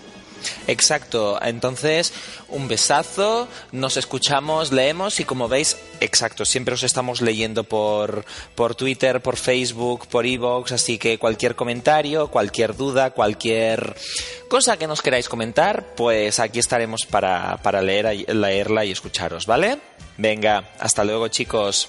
Exacto, 0.67 1.39
entonces 1.43 2.13
un 2.49 2.69
besazo, 2.69 3.49
nos 3.71 3.97
escuchamos, 3.97 4.73
leemos 4.73 5.21
y 5.21 5.25
como 5.25 5.47
veis, 5.47 5.77
exacto, 6.01 6.45
siempre 6.45 6.75
os 6.75 6.83
estamos 6.83 7.21
leyendo 7.21 7.65
por, 7.65 8.25
por 8.55 8.75
Twitter, 8.75 9.21
por 9.21 9.37
Facebook, 9.37 10.09
por 10.09 10.27
Evox, 10.27 10.73
así 10.73 10.99
que 10.99 11.19
cualquier 11.19 11.55
comentario, 11.55 12.29
cualquier 12.29 12.75
duda, 12.75 13.11
cualquier 13.11 13.95
cosa 14.49 14.77
que 14.77 14.87
nos 14.87 15.03
queráis 15.03 15.29
comentar, 15.29 15.95
pues 15.95 16.41
aquí 16.41 16.59
estaremos 16.59 17.07
para, 17.07 17.59
para 17.59 17.83
leer, 17.83 18.29
leerla 18.35 18.85
y 18.85 18.91
escucharos, 18.91 19.47
¿vale? 19.47 19.79
Venga, 20.17 20.71
hasta 20.79 21.05
luego 21.05 21.29
chicos. 21.29 21.89